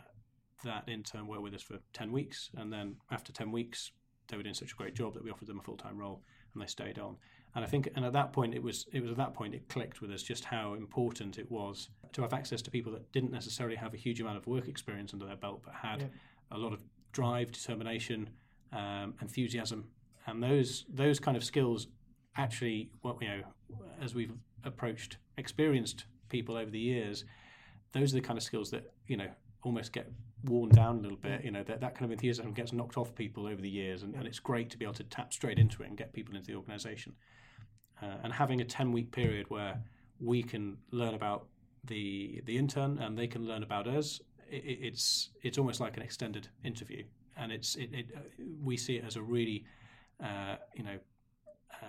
that 0.65 0.89
intern 0.89 1.27
worked 1.27 1.43
with 1.43 1.55
us 1.55 1.63
for 1.63 1.79
10 1.93 2.11
weeks. 2.13 2.51
And 2.57 2.73
then 2.73 2.97
after 3.11 3.33
10 3.33 3.51
weeks, 3.53 3.93
they 4.29 4.37
were 4.37 4.43
doing 4.43 4.55
such 4.55 4.73
a 4.73 4.77
great 4.77 4.95
job 4.95 5.15
that 5.15 5.25
we 5.25 5.31
offered 5.31 5.49
them 5.49 5.59
a 5.59 5.63
full 5.63 5.77
time 5.77 5.99
role 5.99 6.23
and 6.55 6.63
they 6.63 6.67
stayed 6.67 6.99
on. 6.99 7.17
And 7.55 7.65
I 7.65 7.69
think, 7.69 7.89
and 7.97 8.05
at 8.05 8.13
that 8.15 8.33
point, 8.33 8.55
it 8.55 8.63
was 8.63 8.87
it 8.93 9.03
was 9.03 9.11
at 9.11 9.17
that 9.19 9.35
point 9.35 9.55
it 9.55 9.69
clicked 9.69 10.01
with 10.01 10.11
us 10.11 10.23
just 10.23 10.45
how 10.45 10.75
important 10.75 11.39
it 11.39 11.51
was 11.51 11.89
to 12.13 12.23
have 12.23 12.33
access 12.33 12.63
to 12.63 12.71
people 12.71 12.93
that 12.93 13.11
didn't 13.13 13.31
necessarily 13.31 13.77
have 13.77 13.93
a 13.93 13.97
huge 13.97 14.21
amount 14.21 14.39
of 14.39 14.47
work 14.47 14.69
experience 14.69 15.13
under 15.13 15.27
their 15.27 15.37
belt, 15.37 15.61
but 15.65 15.75
had 15.75 16.01
Yeah. 16.03 16.07
a 16.51 16.59
lot 16.59 16.73
of 16.73 16.83
drive, 17.13 17.53
determination, 17.53 18.31
um, 18.73 19.15
enthusiasm, 19.21 19.85
and 20.27 20.43
those 20.43 20.85
those 20.89 21.21
kind 21.21 21.37
of 21.37 21.45
skills 21.45 21.89
actually, 22.37 22.91
what 23.03 23.17
you 23.21 23.29
know, 23.29 23.43
as 24.01 24.15
we've 24.15 24.33
approached 24.65 25.19
experienced 25.37 26.05
people 26.29 26.57
over 26.57 26.71
the 26.71 26.79
years, 26.79 27.25
those 27.93 28.13
are 28.13 28.17
the 28.17 28.23
kind 28.23 28.39
of 28.39 28.43
skills 28.43 28.71
that 28.71 28.93
you 29.07 29.17
know 29.17 29.29
almost 29.63 29.93
get 29.93 30.11
worn 30.45 30.71
down 30.71 30.99
a 30.99 31.01
little 31.01 31.19
bit. 31.19 31.45
You 31.45 31.51
know 31.51 31.63
that 31.65 31.81
that 31.81 31.95
kind 31.95 32.05
of 32.05 32.13
enthusiasm 32.13 32.53
gets 32.53 32.73
knocked 32.73 32.97
off 32.97 33.15
people 33.15 33.47
over 33.47 33.61
the 33.61 33.71
years, 33.71 34.03
and, 34.03 34.15
and 34.15 34.27
it's 34.27 34.39
great 34.39 34.71
to 34.71 34.79
be 34.79 34.85
able 34.85 34.95
to 34.95 35.05
tap 35.05 35.33
straight 35.33 35.59
into 35.59 35.83
it 35.83 35.89
and 35.89 35.97
get 35.97 36.13
people 36.13 36.35
into 36.35 36.47
the 36.47 36.57
organisation. 36.57 37.15
Uh, 38.03 38.17
and 38.25 38.33
having 38.33 38.61
a 38.61 38.65
ten 38.65 38.93
week 38.93 39.13
period 39.13 39.47
where 39.49 39.81
we 40.21 40.43
can 40.43 40.77
learn 40.91 41.15
about 41.15 41.47
the 41.85 42.41
the 42.47 42.57
intern 42.57 42.99
and 42.99 43.19
they 43.19 43.27
can 43.27 43.47
learn 43.47 43.63
about 43.63 43.87
us, 43.87 44.21
it, 44.51 44.63
it's 44.65 45.31
it's 45.43 45.59
almost 45.59 45.81
like 45.81 45.97
an 45.97 46.03
extended 46.03 46.49
interview, 46.65 47.05
and 47.37 47.53
it's 47.53 47.77
it, 47.77 47.91
it 47.93 48.07
uh, 48.17 48.21
we 48.63 48.77
see 48.77 48.97
it 48.97 49.05
as 49.05 49.17
a 49.17 49.23
really 49.23 49.65
uh, 50.23 50.57
you 50.75 50.83
know 50.85 50.99
uh, 51.83 51.87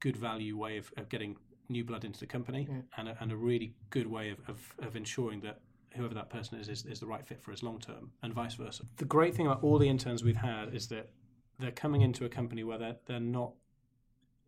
good 0.00 0.16
value 0.16 0.56
way 0.56 0.76
of, 0.78 0.92
of 0.96 1.08
getting 1.08 1.36
new 1.68 1.84
blood 1.84 2.04
into 2.04 2.18
the 2.20 2.26
company 2.26 2.66
Yeah. 2.70 2.80
and, 2.96 3.08
a, 3.10 3.16
and 3.20 3.30
a 3.32 3.36
really 3.36 3.74
good 3.90 4.06
way 4.06 4.30
of, 4.30 4.38
of, 4.48 4.74
of 4.78 4.96
ensuring 4.96 5.40
that 5.40 5.60
whoever 5.94 6.14
that 6.14 6.30
person 6.30 6.58
is, 6.58 6.68
is 6.68 6.86
is 6.86 7.00
the 7.00 7.06
right 7.06 7.26
fit 7.26 7.40
for 7.42 7.52
us 7.52 7.62
long 7.62 7.78
term 7.78 8.10
and 8.22 8.32
vice 8.32 8.54
versa. 8.54 8.84
The 8.96 9.04
great 9.04 9.34
thing 9.34 9.46
about 9.46 9.62
all 9.62 9.78
the 9.78 9.88
interns 9.88 10.22
we've 10.24 10.36
had 10.36 10.74
is 10.74 10.88
that 10.88 11.10
they're 11.58 11.70
coming 11.72 12.02
into 12.02 12.24
a 12.24 12.28
company 12.28 12.62
where 12.64 12.78
they're, 12.78 12.96
they're 13.06 13.20
not 13.20 13.52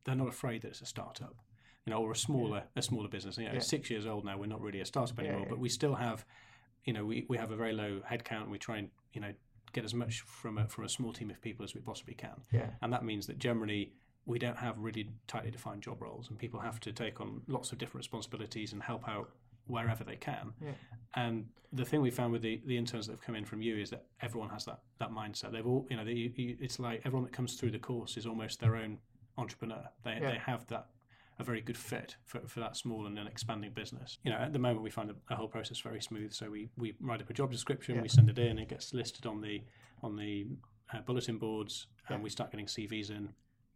they're 0.04 0.14
not 0.14 0.28
afraid 0.28 0.62
that 0.62 0.68
it's 0.68 0.80
a 0.80 0.86
startup, 0.86 1.34
you 1.84 1.90
know, 1.92 1.98
or 2.00 2.12
a 2.12 2.16
smaller 2.16 2.62
a 2.76 2.82
smaller 2.82 3.08
business. 3.08 3.36
You 3.36 3.46
know, 3.46 3.54
Yeah. 3.54 3.58
six 3.60 3.90
years 3.90 4.06
old 4.06 4.24
now. 4.24 4.38
We're 4.38 4.46
not 4.46 4.60
really 4.62 4.80
a 4.80 4.86
startup 4.86 5.18
Yeah, 5.18 5.24
anymore, 5.24 5.42
yeah. 5.42 5.50
but 5.50 5.58
we 5.58 5.68
still 5.68 5.94
have, 5.96 6.24
you 6.84 6.92
know, 6.94 7.04
we, 7.04 7.26
we 7.28 7.36
have 7.36 7.50
a 7.50 7.56
very 7.56 7.72
low 7.72 8.00
headcount. 8.10 8.48
We 8.48 8.58
try 8.58 8.78
and 8.78 8.88
you 9.12 9.20
know 9.20 9.32
get 9.72 9.84
as 9.84 9.94
much 9.94 10.20
from 10.22 10.58
a 10.58 10.68
from 10.68 10.84
a 10.84 10.88
small 10.88 11.12
team 11.12 11.30
of 11.30 11.40
people 11.40 11.64
as 11.64 11.74
we 11.74 11.80
possibly 11.80 12.14
can, 12.14 12.40
Yeah. 12.52 12.70
and 12.82 12.92
that 12.92 13.04
means 13.04 13.26
that 13.26 13.38
generally 13.38 13.92
we 14.26 14.38
don't 14.38 14.56
have 14.58 14.78
really 14.78 15.08
tightly 15.26 15.50
defined 15.50 15.82
job 15.82 16.00
roles, 16.02 16.28
and 16.28 16.38
people 16.38 16.60
have 16.60 16.78
to 16.80 16.92
take 16.92 17.20
on 17.20 17.42
lots 17.48 17.72
of 17.72 17.78
different 17.78 17.98
responsibilities 18.04 18.72
and 18.72 18.82
help 18.82 19.08
out 19.08 19.30
wherever 19.66 20.04
they 20.04 20.16
can. 20.16 20.52
Yeah. 20.60 20.72
And 21.14 21.46
the 21.72 21.84
thing 21.84 22.00
we 22.02 22.10
found 22.10 22.32
with 22.32 22.42
the, 22.42 22.60
the 22.66 22.76
interns 22.76 23.06
that 23.06 23.12
have 23.12 23.20
come 23.22 23.36
in 23.36 23.44
from 23.44 23.62
you 23.62 23.76
is 23.78 23.90
that 23.90 24.04
everyone 24.20 24.50
has 24.50 24.64
that, 24.64 24.80
that 24.98 25.10
mindset. 25.10 25.52
They've 25.52 25.66
all, 25.66 25.86
you 25.88 25.96
know, 25.96 26.04
they, 26.04 26.12
you, 26.12 26.56
it's 26.60 26.78
like 26.80 27.02
everyone 27.04 27.24
that 27.24 27.32
comes 27.32 27.54
through 27.54 27.70
the 27.70 27.78
course 27.78 28.16
is 28.16 28.26
almost 28.26 28.58
their 28.60 28.74
own 28.76 28.98
entrepreneur. 29.38 29.84
They, 30.04 30.18
Yeah. 30.20 30.32
they 30.32 30.38
have 30.38 30.66
that 30.68 30.88
a 31.40 31.44
very 31.44 31.60
good 31.60 31.76
fit 31.76 32.16
for, 32.24 32.40
for 32.46 32.60
that 32.60 32.76
small 32.76 33.06
and 33.06 33.16
then 33.16 33.26
expanding 33.26 33.72
business. 33.72 34.18
You 34.24 34.30
know, 34.30 34.36
at 34.36 34.52
the 34.52 34.58
moment 34.58 34.82
we 34.82 34.90
find 34.90 35.08
the, 35.08 35.16
the 35.28 35.34
whole 35.34 35.48
process 35.48 35.80
very 35.80 36.00
smooth. 36.00 36.32
So 36.32 36.50
we, 36.50 36.68
we 36.76 36.94
write 37.00 37.22
up 37.22 37.30
a 37.30 37.32
job 37.32 37.50
description, 37.50 37.96
Yeah. 37.96 38.02
we 38.02 38.08
send 38.08 38.28
it 38.28 38.38
in, 38.38 38.58
it 38.58 38.68
gets 38.68 38.92
listed 38.94 39.26
on 39.26 39.40
the 39.40 39.62
on 40.02 40.16
the 40.16 40.46
uh, 40.94 41.00
bulletin 41.00 41.36
boards, 41.38 41.86
and 42.08 42.18
Yeah. 42.18 42.22
we 42.22 42.30
start 42.30 42.50
getting 42.50 42.66
CVs 42.66 43.10
in. 43.10 43.30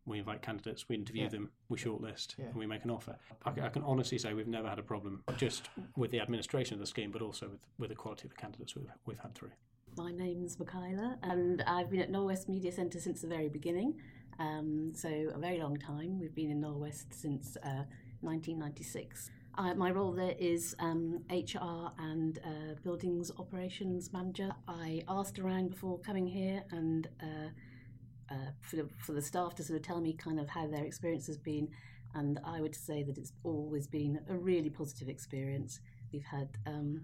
We 0.06 0.18
invite 0.18 0.42
candidates, 0.42 0.86
we 0.88 0.96
interview 0.96 1.22
Yeah. 1.24 1.28
them, 1.30 1.50
we 1.68 1.78
shortlist, 1.78 2.36
Yeah. 2.38 2.46
and 2.46 2.54
we 2.56 2.66
make 2.66 2.84
an 2.84 2.90
offer. 2.90 3.16
I, 3.44 3.50
I 3.62 3.68
can 3.70 3.82
honestly 3.82 4.18
say 4.18 4.34
we've 4.34 4.46
never 4.46 4.68
had 4.68 4.78
a 4.78 4.82
problem, 4.82 5.22
just 5.36 5.68
with 5.96 6.10
the 6.10 6.20
administration 6.20 6.74
of 6.74 6.80
the 6.80 6.86
scheme, 6.86 7.10
but 7.10 7.22
also 7.22 7.48
with, 7.48 7.60
with 7.78 7.88
the 7.90 7.96
quality 7.96 8.24
of 8.24 8.30
the 8.30 8.36
candidates 8.36 8.74
we've, 8.76 8.90
we've 9.06 9.18
had 9.18 9.34
through. 9.34 9.52
My 9.96 10.10
name's 10.10 10.58
Michaela, 10.58 11.18
and 11.22 11.62
I've 11.66 11.90
been 11.90 12.00
at 12.00 12.10
Knowle 12.10 12.26
West 12.26 12.48
Media 12.48 12.72
Centre 12.72 12.98
since 13.00 13.20
the 13.20 13.28
very 13.28 13.48
beginning. 13.48 13.94
Um, 14.38 14.92
so, 14.94 15.08
a 15.08 15.38
very 15.38 15.58
long 15.60 15.76
time. 15.76 16.18
We've 16.18 16.34
been 16.34 16.50
in 16.50 16.60
Knowle 16.60 16.80
West 16.80 17.12
since 17.12 17.56
uh, 17.64 17.84
1996. 18.20 19.30
Uh, 19.56 19.74
my 19.74 19.90
role 19.90 20.10
there 20.12 20.34
is 20.38 20.74
um, 20.80 21.20
HR 21.30 21.92
and 21.98 22.38
uh, 22.44 22.74
Buildings 22.82 23.30
Operations 23.38 24.12
Manager. 24.12 24.52
I 24.66 25.02
asked 25.08 25.38
around 25.38 25.70
before 25.70 25.98
coming 26.00 26.26
here 26.26 26.64
and 26.72 27.06
uh, 27.22 28.34
uh, 28.34 28.50
for, 28.62 28.76
the, 28.76 28.88
for 28.98 29.12
the 29.12 29.22
staff 29.22 29.54
to 29.56 29.62
sort 29.62 29.76
of 29.78 29.86
tell 29.86 30.00
me 30.00 30.12
kind 30.14 30.40
of 30.40 30.48
how 30.48 30.66
their 30.66 30.84
experience 30.84 31.26
has 31.28 31.38
been, 31.38 31.68
and 32.14 32.40
I 32.44 32.60
would 32.60 32.74
say 32.74 33.04
that 33.04 33.16
it's 33.16 33.32
always 33.44 33.86
been 33.86 34.18
a 34.28 34.34
really 34.34 34.70
positive 34.70 35.08
experience. 35.08 35.78
We've 36.12 36.24
had 36.24 36.48
um, 36.66 37.02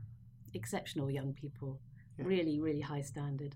exceptional 0.55 1.11
young 1.11 1.33
people 1.35 1.79
Yeah. 2.19 2.25
really, 2.27 2.59
really 2.59 2.81
high 2.81 3.03
standard. 3.03 3.55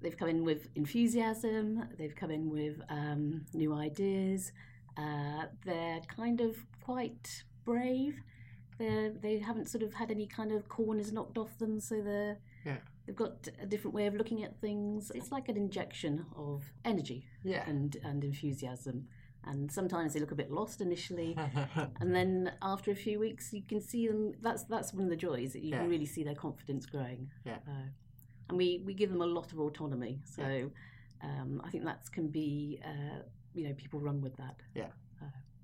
They've 0.00 0.16
come 0.16 0.28
in 0.28 0.44
with 0.44 0.68
enthusiasm, 0.74 1.84
they've 1.98 2.14
come 2.14 2.30
in 2.30 2.50
with 2.50 2.80
um, 2.88 3.44
new 3.54 3.74
ideas, 3.74 4.52
uh, 4.96 5.44
they're 5.64 6.00
kind 6.16 6.40
of 6.40 6.56
quite 6.84 7.44
brave. 7.64 8.20
They're, 8.78 9.10
they 9.10 9.38
haven't 9.38 9.68
sort 9.68 9.82
of 9.84 9.94
had 9.94 10.10
any 10.10 10.26
kind 10.26 10.50
of 10.52 10.68
corners 10.68 11.12
knocked 11.12 11.38
off 11.38 11.56
them, 11.58 11.78
so 11.78 12.00
they're, 12.00 12.38
Yeah. 12.64 12.78
they've 13.06 13.14
got 13.16 13.48
a 13.60 13.66
different 13.66 13.94
way 13.94 14.06
of 14.06 14.14
looking 14.14 14.42
at 14.42 14.60
things. 14.60 15.12
It's 15.14 15.30
like 15.30 15.48
an 15.48 15.56
injection 15.56 16.26
of 16.36 16.72
energy 16.84 17.26
Yeah. 17.44 17.68
and, 17.68 17.96
and 18.02 18.24
enthusiasm. 18.24 19.08
And 19.44 19.70
sometimes 19.70 20.14
they 20.14 20.20
look 20.20 20.30
a 20.30 20.36
bit 20.36 20.50
lost 20.52 20.80
initially, 20.80 21.36
and 22.00 22.14
then 22.14 22.52
after 22.62 22.90
a 22.92 22.94
few 22.94 23.18
weeks, 23.18 23.52
you 23.52 23.62
can 23.62 23.80
see 23.80 24.06
them. 24.06 24.34
That's 24.40 24.62
that's 24.64 24.94
one 24.94 25.02
of 25.04 25.10
the 25.10 25.16
joys 25.16 25.52
that 25.54 25.62
you 25.62 25.70
Yeah. 25.70 25.80
can 25.80 25.88
really 25.90 26.06
see 26.06 26.22
their 26.22 26.36
confidence 26.36 26.86
growing. 26.86 27.28
Yeah. 27.44 27.58
Uh, 27.68 27.88
and 28.52 28.58
we, 28.58 28.82
we 28.84 28.92
give 28.92 29.10
them 29.10 29.22
a 29.22 29.26
lot 29.26 29.50
of 29.50 29.58
autonomy. 29.58 30.20
So 30.24 30.70
um, 31.22 31.62
I 31.64 31.70
think 31.70 31.84
that 31.86 32.02
can 32.12 32.28
be, 32.28 32.78
uh, 32.84 33.22
you 33.54 33.66
know, 33.66 33.72
people 33.74 33.98
run 33.98 34.20
with 34.20 34.36
that. 34.36 34.56
Yeah, 34.74 34.88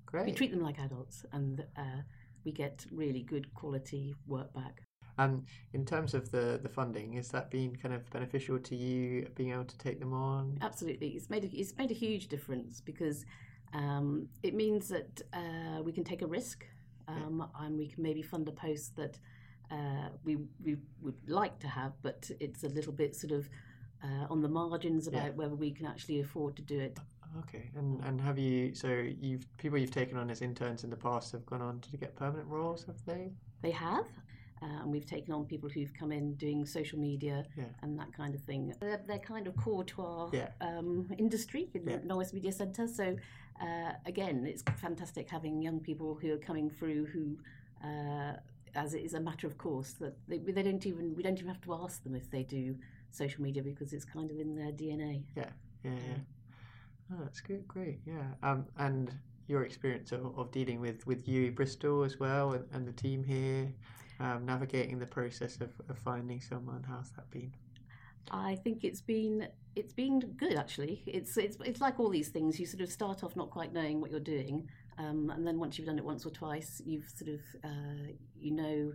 great. 0.07 0.25
We 0.25 0.31
treat 0.31 0.49
them 0.49 0.63
like 0.63 0.79
adults, 0.79 1.23
and 1.31 1.63
uh, 1.77 2.01
we 2.43 2.51
get 2.51 2.87
really 2.91 3.21
good 3.21 3.53
quality 3.53 4.15
work 4.25 4.51
back. 4.55 4.81
And 5.19 5.45
in 5.73 5.85
terms 5.85 6.15
of 6.15 6.31
the, 6.31 6.59
the 6.63 6.69
funding, 6.69 7.13
has 7.13 7.29
that 7.29 7.51
been 7.51 7.75
kind 7.75 7.93
of 7.93 8.09
beneficial 8.09 8.57
to 8.57 8.75
you 8.75 9.27
being 9.35 9.51
able 9.51 9.65
to 9.65 9.77
take 9.77 9.99
them 9.99 10.13
on? 10.13 10.57
Absolutely, 10.61 11.09
it's 11.09 11.29
made 11.29 11.43
a, 11.43 11.49
it's 11.55 11.77
made 11.77 11.91
a 11.91 11.93
huge 11.93 12.27
difference 12.27 12.81
because 12.81 13.23
um, 13.73 14.27
it 14.41 14.55
means 14.55 14.87
that 14.87 15.21
uh, 15.31 15.83
we 15.83 15.91
can 15.91 16.03
take 16.03 16.23
a 16.23 16.27
risk, 16.27 16.65
um, 17.07 17.47
and 17.59 17.77
we 17.77 17.87
can 17.87 18.01
maybe 18.01 18.23
fund 18.23 18.47
a 18.47 18.51
post 18.51 18.95
that 18.95 19.19
uh, 19.71 20.09
we 20.23 20.37
we 20.63 20.77
would 21.01 21.17
like 21.27 21.59
to 21.59 21.67
have, 21.67 21.93
but 22.01 22.29
it's 22.39 22.63
a 22.63 22.69
little 22.69 22.93
bit 22.93 23.15
sort 23.15 23.31
of 23.33 23.49
uh, 24.03 24.25
on 24.29 24.41
the 24.41 24.47
margins 24.49 25.07
about 25.07 25.25
Yeah. 25.25 25.31
whether 25.31 25.55
we 25.55 25.71
can 25.71 25.85
actually 25.85 26.19
afford 26.21 26.55
to 26.55 26.61
do 26.61 26.79
it. 26.79 26.97
Okay, 27.39 27.69
and 27.75 28.03
and 28.03 28.19
have 28.21 28.39
you? 28.39 28.73
So 28.73 28.87
you've 28.87 29.45
people 29.57 29.77
you've 29.77 29.91
taken 29.91 30.17
on 30.17 30.29
as 30.31 30.41
interns 30.41 30.83
in 30.83 30.89
the 30.89 30.95
past 30.97 31.31
have 31.33 31.45
gone 31.45 31.61
on 31.61 31.79
to 31.81 31.97
get 31.97 32.15
permanent 32.15 32.47
roles, 32.47 32.85
have 32.85 33.03
they? 33.05 33.31
They 33.61 33.71
have. 33.71 34.05
Uh, 34.61 34.81
and 34.81 34.91
we've 34.91 35.05
taken 35.05 35.33
on 35.33 35.45
people 35.45 35.69
who've 35.69 35.93
come 35.93 36.11
in 36.11 36.33
doing 36.35 36.65
social 36.65 36.99
media 36.99 37.45
Yeah. 37.57 37.63
and 37.81 37.97
that 37.97 38.11
kind 38.11 38.35
of 38.35 38.41
thing. 38.41 38.73
They're, 38.81 38.99
they're 39.07 39.17
kind 39.33 39.47
of 39.47 39.55
core 39.55 39.85
to 39.85 40.01
our 40.01 40.29
Yeah. 40.33 40.49
um, 40.59 41.07
industry 41.17 41.69
in 41.73 41.87
Yeah. 41.87 41.95
the 41.99 42.05
Knowle 42.07 42.17
West 42.17 42.33
Media 42.33 42.51
Centre. 42.51 42.85
So, 42.85 43.15
uh, 43.61 43.93
again, 44.05 44.45
it's 44.45 44.61
fantastic 44.75 45.29
having 45.29 45.61
young 45.61 45.79
people 45.79 46.15
who 46.15 46.33
are 46.33 46.37
coming 46.37 46.69
through 46.69 47.05
who, 47.05 47.37
uh, 47.87 48.33
as 48.75 48.93
it 48.93 49.03
is 49.03 49.13
a 49.13 49.19
matter 49.19 49.47
of 49.47 49.57
course, 49.57 49.93
that 49.93 50.15
they, 50.27 50.37
they 50.37 50.63
don't 50.63 50.85
even 50.85 51.15
we 51.15 51.23
don't 51.23 51.37
even 51.37 51.47
have 51.47 51.61
to 51.61 51.73
ask 51.73 52.03
them 52.03 52.15
if 52.15 52.29
they 52.29 52.43
do 52.43 52.75
social 53.11 53.41
media 53.43 53.63
because 53.63 53.93
it's 53.93 54.05
kind 54.05 54.31
of 54.31 54.39
in 54.39 54.55
their 54.55 54.71
DNA. 54.71 55.23
Yeah, 55.35 55.49
yeah. 55.83 55.91
Oh, 57.11 57.17
that's 57.23 57.41
good, 57.41 57.67
great, 57.67 57.99
yeah. 58.05 58.27
Um, 58.43 58.65
and 58.77 59.11
your 59.47 59.63
experience 59.63 60.11
of, 60.11 60.37
of 60.37 60.51
dealing 60.51 60.79
with 60.79 61.05
with 61.07 61.25
UWE 61.25 61.55
Bristol 61.55 62.03
as 62.03 62.19
well, 62.19 62.53
and, 62.53 62.65
and 62.71 62.87
the 62.87 62.93
team 62.93 63.23
here, 63.23 63.71
um, 64.19 64.45
navigating 64.45 64.99
the 64.99 65.07
process 65.07 65.55
of, 65.61 65.71
of 65.89 65.97
finding 65.97 66.39
someone. 66.39 66.85
How's 66.87 67.09
that 67.11 67.29
been? 67.31 67.51
I 68.31 68.55
think 68.55 68.83
it's 68.83 69.01
been 69.01 69.47
it's 69.75 69.93
been 69.93 70.19
good 70.19 70.55
actually. 70.55 71.01
It's 71.07 71.37
it's 71.37 71.57
it's 71.65 71.81
like 71.81 71.99
all 71.99 72.09
these 72.09 72.29
things. 72.29 72.59
You 72.59 72.65
sort 72.65 72.81
of 72.81 72.91
start 72.91 73.23
off 73.23 73.35
not 73.35 73.49
quite 73.49 73.73
knowing 73.73 74.01
what 74.01 74.11
you're 74.11 74.19
doing, 74.19 74.69
Um, 74.99 75.29
and 75.29 75.47
then 75.47 75.57
once 75.59 75.77
you've 75.77 75.87
done 75.87 75.97
it 75.97 76.05
once 76.05 76.25
or 76.25 76.29
twice, 76.29 76.81
you've 76.85 77.07
sort 77.09 77.31
of 77.31 77.39
uh, 77.63 78.11
you 78.39 78.51
know 78.53 78.93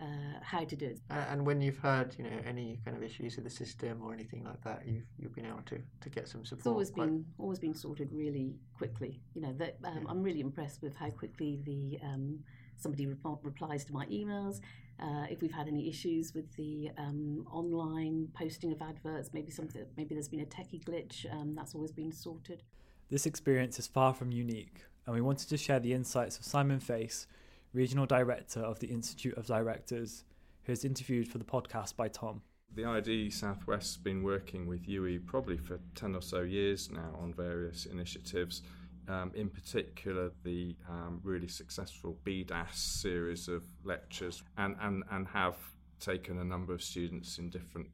uh, 0.00 0.38
how 0.42 0.62
to 0.64 0.76
do 0.76 0.86
it. 0.86 1.00
Uh, 1.10 1.24
and 1.30 1.46
when 1.46 1.60
you've 1.62 1.78
heard, 1.78 2.14
you 2.18 2.24
know, 2.24 2.38
any 2.46 2.78
kind 2.84 2.94
of 2.96 3.02
issues 3.02 3.36
with 3.36 3.44
the 3.44 3.50
system 3.50 4.02
or 4.02 4.12
anything 4.12 4.44
like 4.44 4.62
that, 4.64 4.86
you've 4.86 5.06
you've 5.18 5.34
been 5.34 5.46
able 5.46 5.62
to, 5.66 5.78
to 6.02 6.10
get 6.10 6.28
some 6.28 6.44
support. 6.44 6.60
It's 6.60 6.66
always 6.66 6.90
quite- 6.90 7.06
been 7.06 7.24
always 7.38 7.58
been 7.58 7.74
sorted 7.74 8.12
really 8.12 8.56
quickly. 8.76 9.22
You 9.34 9.40
know 9.42 9.54
that 9.54 9.78
um, 9.84 9.94
Yeah. 10.02 10.10
I'm 10.10 10.22
really 10.22 10.40
impressed 10.40 10.82
with 10.82 10.94
how 10.94 11.10
quickly 11.10 11.60
the 11.64 11.98
um, 12.06 12.40
somebody 12.76 13.06
rep- 13.06 13.42
replies 13.42 13.84
to 13.86 13.92
my 13.94 14.06
emails. 14.06 14.60
Uh, 14.98 15.26
if 15.30 15.42
we've 15.42 15.52
had 15.52 15.68
any 15.68 15.88
issues 15.90 16.32
with 16.34 16.50
the 16.56 16.90
um, 16.96 17.46
online 17.52 18.28
posting 18.34 18.72
of 18.72 18.80
adverts, 18.80 19.30
maybe 19.34 19.50
something, 19.50 19.84
maybe 19.96 20.14
there's 20.14 20.28
been 20.28 20.40
a 20.40 20.46
techie 20.46 20.82
glitch. 20.82 21.30
Um, 21.32 21.54
that's 21.54 21.74
always 21.74 21.92
been 21.92 22.12
sorted. 22.12 22.62
This 23.10 23.26
experience 23.26 23.78
is 23.78 23.86
far 23.86 24.14
from 24.14 24.32
unique, 24.32 24.84
and 25.06 25.14
we 25.14 25.20
wanted 25.20 25.48
to 25.48 25.56
share 25.56 25.80
the 25.80 25.92
insights 25.92 26.38
of 26.38 26.44
Simon 26.44 26.80
Face, 26.80 27.26
Regional 27.72 28.06
Director 28.06 28.60
of 28.60 28.80
the 28.80 28.88
Institute 28.88 29.36
of 29.36 29.46
Directors, 29.46 30.24
who 30.64 30.72
is 30.72 30.84
interviewed 30.84 31.28
for 31.28 31.38
the 31.38 31.44
podcast 31.44 31.96
by 31.96 32.08
Tom. 32.08 32.42
The 32.74 32.82
IoD 32.82 33.32
Southwest 33.32 33.94
has 33.94 34.02
been 34.02 34.22
working 34.22 34.66
with 34.66 34.86
UWE 34.86 35.24
probably 35.24 35.56
for 35.56 35.78
10 35.94 36.14
or 36.16 36.22
so 36.22 36.42
years 36.42 36.90
now 36.90 37.16
on 37.20 37.32
various 37.32 37.86
initiatives. 37.86 38.62
Um, 39.08 39.30
in 39.34 39.48
particular, 39.48 40.32
the 40.42 40.74
um, 40.88 41.20
really 41.22 41.46
successful 41.46 42.18
BDAS 42.24 42.74
series 42.74 43.46
of 43.46 43.62
lectures, 43.84 44.42
and, 44.58 44.74
and, 44.80 45.04
and 45.12 45.28
have 45.28 45.56
taken 46.00 46.38
a 46.40 46.44
number 46.44 46.74
of 46.74 46.82
students 46.82 47.38
in 47.38 47.48
different 47.48 47.86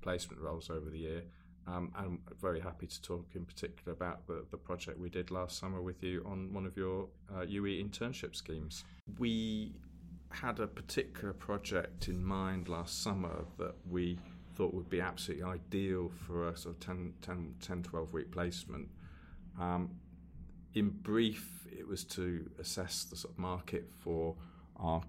placement 0.00 0.40
roles 0.40 0.70
over 0.70 0.88
the 0.88 0.98
year. 0.98 1.22
Um, 1.66 1.92
I'm 1.94 2.20
very 2.40 2.60
happy 2.60 2.86
to 2.86 3.02
talk 3.02 3.26
in 3.34 3.44
particular 3.44 3.92
about 3.92 4.26
the, 4.26 4.44
the 4.50 4.56
project 4.56 4.98
we 4.98 5.08
did 5.08 5.30
last 5.30 5.58
summer 5.58 5.80
with 5.80 6.02
you 6.02 6.24
on 6.26 6.52
one 6.52 6.66
of 6.66 6.76
your 6.76 7.08
uh, 7.32 7.40
UWE 7.40 7.88
internship 7.88 8.34
schemes. 8.34 8.84
We 9.18 9.74
had 10.30 10.60
a 10.60 10.66
particular 10.66 11.32
project 11.32 12.08
in 12.08 12.24
mind 12.24 12.68
last 12.68 13.02
summer 13.02 13.44
that 13.58 13.74
we 13.88 14.18
thought 14.54 14.72
would 14.74 14.90
be 14.90 15.00
absolutely 15.00 15.44
ideal 15.44 16.10
for 16.26 16.48
a 16.48 16.56
sort 16.56 16.76
of 16.76 16.80
10, 16.80 17.14
10, 17.22 17.54
10 17.60 17.82
12 17.82 18.12
week 18.12 18.30
placement. 18.30 18.88
Um, 19.58 19.90
in 20.74 20.90
brief, 20.90 21.66
it 21.70 21.86
was 21.86 22.04
to 22.04 22.48
assess 22.58 23.04
the 23.04 23.16
sort 23.16 23.34
of 23.34 23.38
market 23.38 23.88
for 23.98 24.36
our, 24.76 25.02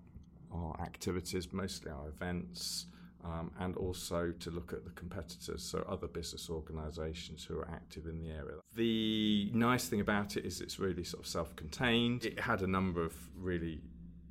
our 0.53 0.79
activities, 0.81 1.51
mostly 1.51 1.91
our 1.91 2.07
events, 2.07 2.87
um, 3.23 3.51
and 3.59 3.75
also 3.77 4.31
to 4.39 4.51
look 4.51 4.73
at 4.73 4.83
the 4.83 4.91
competitors, 4.91 5.63
so 5.63 5.85
other 5.87 6.07
business 6.07 6.49
organisations 6.49 7.43
who 7.43 7.57
are 7.59 7.69
active 7.69 8.07
in 8.07 8.19
the 8.19 8.29
area. 8.29 8.55
The 8.75 9.51
nice 9.53 9.87
thing 9.87 10.01
about 10.01 10.37
it 10.37 10.45
is 10.45 10.61
it's 10.61 10.79
really 10.79 11.03
sort 11.03 11.23
of 11.23 11.27
self 11.27 11.55
contained. 11.55 12.25
It 12.25 12.39
had 12.39 12.61
a 12.61 12.67
number 12.67 13.03
of 13.03 13.15
really 13.35 13.81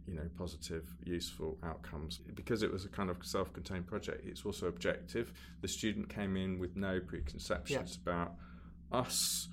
you 0.07 0.17
know 0.17 0.29
positive 0.37 0.85
useful 1.05 1.57
outcomes. 1.63 2.21
Because 2.35 2.63
it 2.63 2.73
was 2.73 2.85
a 2.85 2.89
kind 2.89 3.11
of 3.11 3.19
self-contained 3.23 3.87
project 3.87 4.27
it's 4.27 4.45
also 4.45 4.67
objective. 4.67 5.33
The 5.61 5.69
student 5.69 6.09
came 6.09 6.37
in 6.37 6.59
with 6.59 6.77
no 6.77 7.01
preconceptions 7.01 7.97
about 7.97 8.35
us 8.93 9.49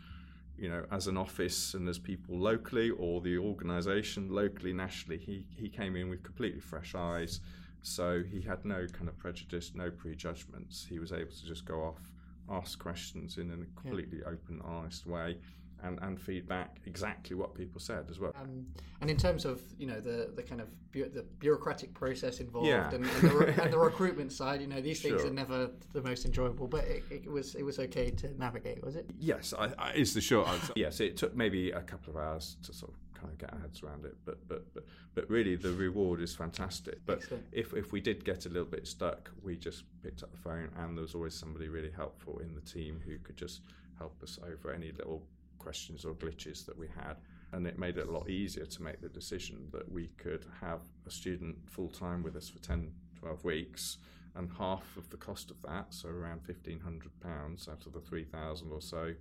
you 0.58 0.68
know 0.68 0.84
as 0.92 1.06
an 1.06 1.18
office 1.18 1.76
and 1.76 1.88
as 1.88 2.00
people 2.00 2.36
locally 2.40 2.90
or 2.90 3.22
the 3.22 3.38
organization 3.38 4.30
locally 4.30 4.74
nationally. 4.74 5.20
He 5.20 5.46
he 5.56 5.70
came 5.70 5.96
in 5.96 6.10
with 6.10 6.24
completely 6.24 6.62
fresh 6.62 6.96
eyes 6.96 7.40
so 7.82 8.22
he 8.24 8.42
had 8.42 8.64
no 8.66 8.86
kind 8.88 9.08
of 9.08 9.18
prejudice 9.18 9.72
no 9.76 9.90
prejudgments 9.90 10.86
he 10.90 11.00
was 11.00 11.12
able 11.12 11.32
to 11.32 11.46
just 11.46 11.66
go 11.66 11.82
off 11.84 12.12
ask 12.50 12.80
questions 12.80 13.38
in 13.38 13.52
a 13.52 13.82
completely 13.82 14.24
open 14.24 14.62
honest 14.64 15.06
way 15.06 15.38
and, 15.84 16.00
and 16.02 16.20
feedback 16.20 16.78
exactly 16.88 17.36
what 17.36 17.54
people 17.54 17.80
said 17.80 18.06
as 18.10 18.20
well. 18.20 18.34
Um, 18.42 18.66
and 19.02 19.12
in 19.12 19.18
terms 19.18 19.46
of 19.46 19.62
you 19.78 19.86
know 19.86 20.00
the 20.00 20.32
the 20.36 20.42
kind 20.42 20.60
of 20.60 20.70
bu- 20.92 21.10
the 21.10 21.22
bureaucratic 21.40 21.94
process 21.94 22.40
involved 22.40 22.68
Yeah. 22.68 22.90
and, 22.92 23.06
and, 23.06 23.30
the, 23.30 23.36
re- 23.36 23.54
and 23.62 23.72
the 23.72 23.78
recruitment 23.92 24.32
side, 24.32 24.60
you 24.62 24.66
know 24.68 24.82
these 24.82 25.02
things 25.02 25.22
Sure. 25.22 25.30
are 25.30 25.34
never 25.34 25.70
the 25.94 26.02
most 26.02 26.26
enjoyable, 26.26 26.68
but 26.68 26.84
it, 26.86 27.04
it 27.12 27.32
was 27.32 27.54
it 27.54 27.62
was 27.64 27.78
okay 27.78 28.10
to 28.10 28.36
navigate, 28.40 28.84
was 28.84 28.96
it? 28.96 29.08
Yes, 29.20 29.54
I, 29.58 29.72
I, 29.78 29.92
is 29.94 30.16
the 30.16 30.22
short 30.22 30.48
answer. 30.48 30.74
yes, 30.76 31.00
it 31.00 31.16
took 31.16 31.36
maybe 31.36 31.70
a 31.70 31.82
couple 31.82 32.10
of 32.12 32.18
hours 32.18 32.58
to 32.64 32.74
sort 32.74 32.92
of 32.94 32.98
kind 33.28 33.42
of 33.42 33.48
get 33.48 33.54
our 33.54 33.60
heads 33.60 33.84
around 33.84 34.06
it, 34.06 34.16
but 34.26 34.48
but 34.48 34.74
but, 34.74 34.86
but 35.16 35.30
really 35.30 35.56
the 35.56 35.72
reward 35.72 36.22
is 36.22 36.36
fantastic. 36.36 37.00
But 37.06 37.20
Excellent. 37.20 37.46
if 37.52 37.74
if 37.74 37.92
we 37.92 38.02
did 38.02 38.24
get 38.24 38.46
a 38.46 38.50
little 38.50 38.68
bit 38.68 38.88
stuck, 38.88 39.32
we 39.44 39.56
just 39.56 39.84
picked 40.04 40.24
up 40.24 40.32
the 40.32 40.38
phone, 40.38 40.70
and 40.78 40.98
there 40.98 41.02
was 41.02 41.16
always 41.16 41.34
somebody 41.34 41.68
really 41.68 41.92
helpful 41.92 42.40
in 42.40 42.54
the 42.54 42.62
team 42.62 43.02
who 43.06 43.18
could 43.20 43.38
just 43.38 43.62
help 43.98 44.22
us 44.24 44.40
over 44.46 44.74
any 44.74 44.92
little 44.92 45.24
questions 45.58 46.06
or 46.06 46.14
glitches 46.14 46.66
that 46.66 46.78
we 46.78 46.88
had. 46.88 47.16
And 47.54 47.66
it 47.66 47.80
made 47.80 47.98
it 47.98 48.08
a 48.08 48.12
lot 48.12 48.30
easier 48.30 48.66
to 48.66 48.84
make 48.84 49.02
the 49.02 49.08
decision 49.08 49.70
that 49.72 49.90
we 49.90 50.08
could 50.18 50.46
have 50.60 50.82
a 51.06 51.10
student 51.10 51.56
full 51.66 51.90
time 51.90 52.22
with 52.22 52.36
us 52.36 52.50
for 52.50 52.60
10, 52.60 52.92
12 53.20 53.44
weeks, 53.46 53.98
and 54.36 54.50
half 54.58 54.98
of 54.98 55.10
the 55.10 55.18
cost 55.18 55.50
of 55.50 55.62
that, 55.64 55.86
so 55.90 56.10
around 56.10 56.42
£1,500 56.44 57.70
out 57.70 57.86
of 57.86 57.94
the 57.94 58.02
3000 58.02 58.72
or 58.72 58.82
so 58.82 59.14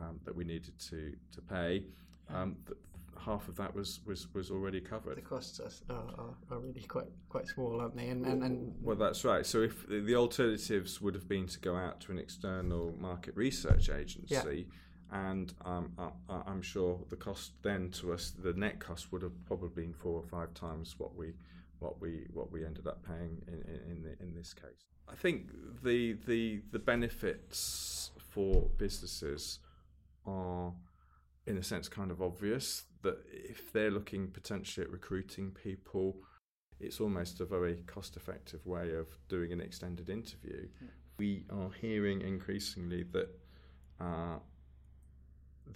um, 0.00 0.18
that 0.24 0.34
we 0.34 0.42
needed 0.42 0.76
to, 0.78 1.14
to 1.32 1.40
pay, 1.42 1.84
um, 2.34 2.56
th- 2.66 2.78
half 3.18 3.48
of 3.48 3.56
that 3.56 3.74
was, 3.74 4.00
was, 4.06 4.32
was 4.34 4.50
already 4.50 4.80
covered. 4.80 5.16
The 5.16 5.22
costs 5.22 5.60
are, 5.60 5.94
are, 5.94 6.34
are 6.50 6.58
really 6.60 6.82
quite 6.82 7.06
quite 7.28 7.46
small, 7.46 7.80
aren't 7.80 7.96
they? 7.96 8.08
And 8.08 8.24
and, 8.26 8.42
and 8.42 8.74
Well, 8.82 8.96
that's 8.96 9.24
right. 9.24 9.44
So 9.44 9.62
if 9.62 9.86
the- 9.88 10.00
the 10.00 10.14
alternatives 10.16 11.00
would 11.00 11.14
have 11.14 11.28
been 11.28 11.46
to 11.48 11.58
go 11.60 11.76
out 11.76 12.00
to 12.02 12.12
an 12.12 12.18
external 12.18 12.94
market 12.98 13.34
research 13.36 13.90
agency, 13.90 14.68
and 15.10 15.52
um, 15.64 15.92
I- 15.98 16.42
I'm 16.46 16.62
sure 16.62 17.00
the 17.10 17.16
cost 17.16 17.52
then 17.62 17.90
to 17.92 18.12
us, 18.12 18.30
the 18.30 18.52
net 18.54 18.78
cost 18.80 19.12
would 19.12 19.22
have 19.22 19.44
probably 19.46 19.70
been 19.84 19.92
four 19.92 20.16
or 20.20 20.22
five 20.22 20.54
times 20.54 20.94
what 20.98 21.14
we 21.16 21.34
what 21.78 22.00
we 22.00 22.26
what 22.32 22.50
we 22.52 22.64
ended 22.64 22.86
up 22.86 23.04
paying 23.06 23.42
in 23.48 23.54
in, 23.54 23.90
in, 23.90 24.02
the, 24.02 24.22
in 24.22 24.34
this 24.34 24.54
case. 24.54 24.86
I 25.08 25.14
think 25.16 25.50
the 25.82 26.12
the 26.26 26.62
the 26.70 26.78
benefits 26.78 28.12
for 28.18 28.70
businesses 28.78 29.58
are 30.26 30.72
in 31.46 31.56
a 31.56 31.62
sense 31.62 31.88
kind 31.88 32.10
of 32.10 32.22
obvious 32.22 32.84
that 33.02 33.18
if 33.32 33.72
they're 33.72 33.90
looking 33.90 34.28
potentially 34.28 34.84
at 34.84 34.92
recruiting 34.92 35.50
people 35.50 36.16
it's 36.80 37.00
almost 37.00 37.40
a 37.40 37.44
very 37.44 37.76
cost 37.86 38.16
effective 38.16 38.64
way 38.66 38.94
of 38.94 39.06
doing 39.28 39.52
an 39.52 39.60
extended 39.60 40.08
interview. 40.08 40.66
We 41.18 41.44
are 41.50 41.70
hearing 41.78 42.22
increasingly 42.22 43.04
that 43.12 43.28
uh, 44.00 44.38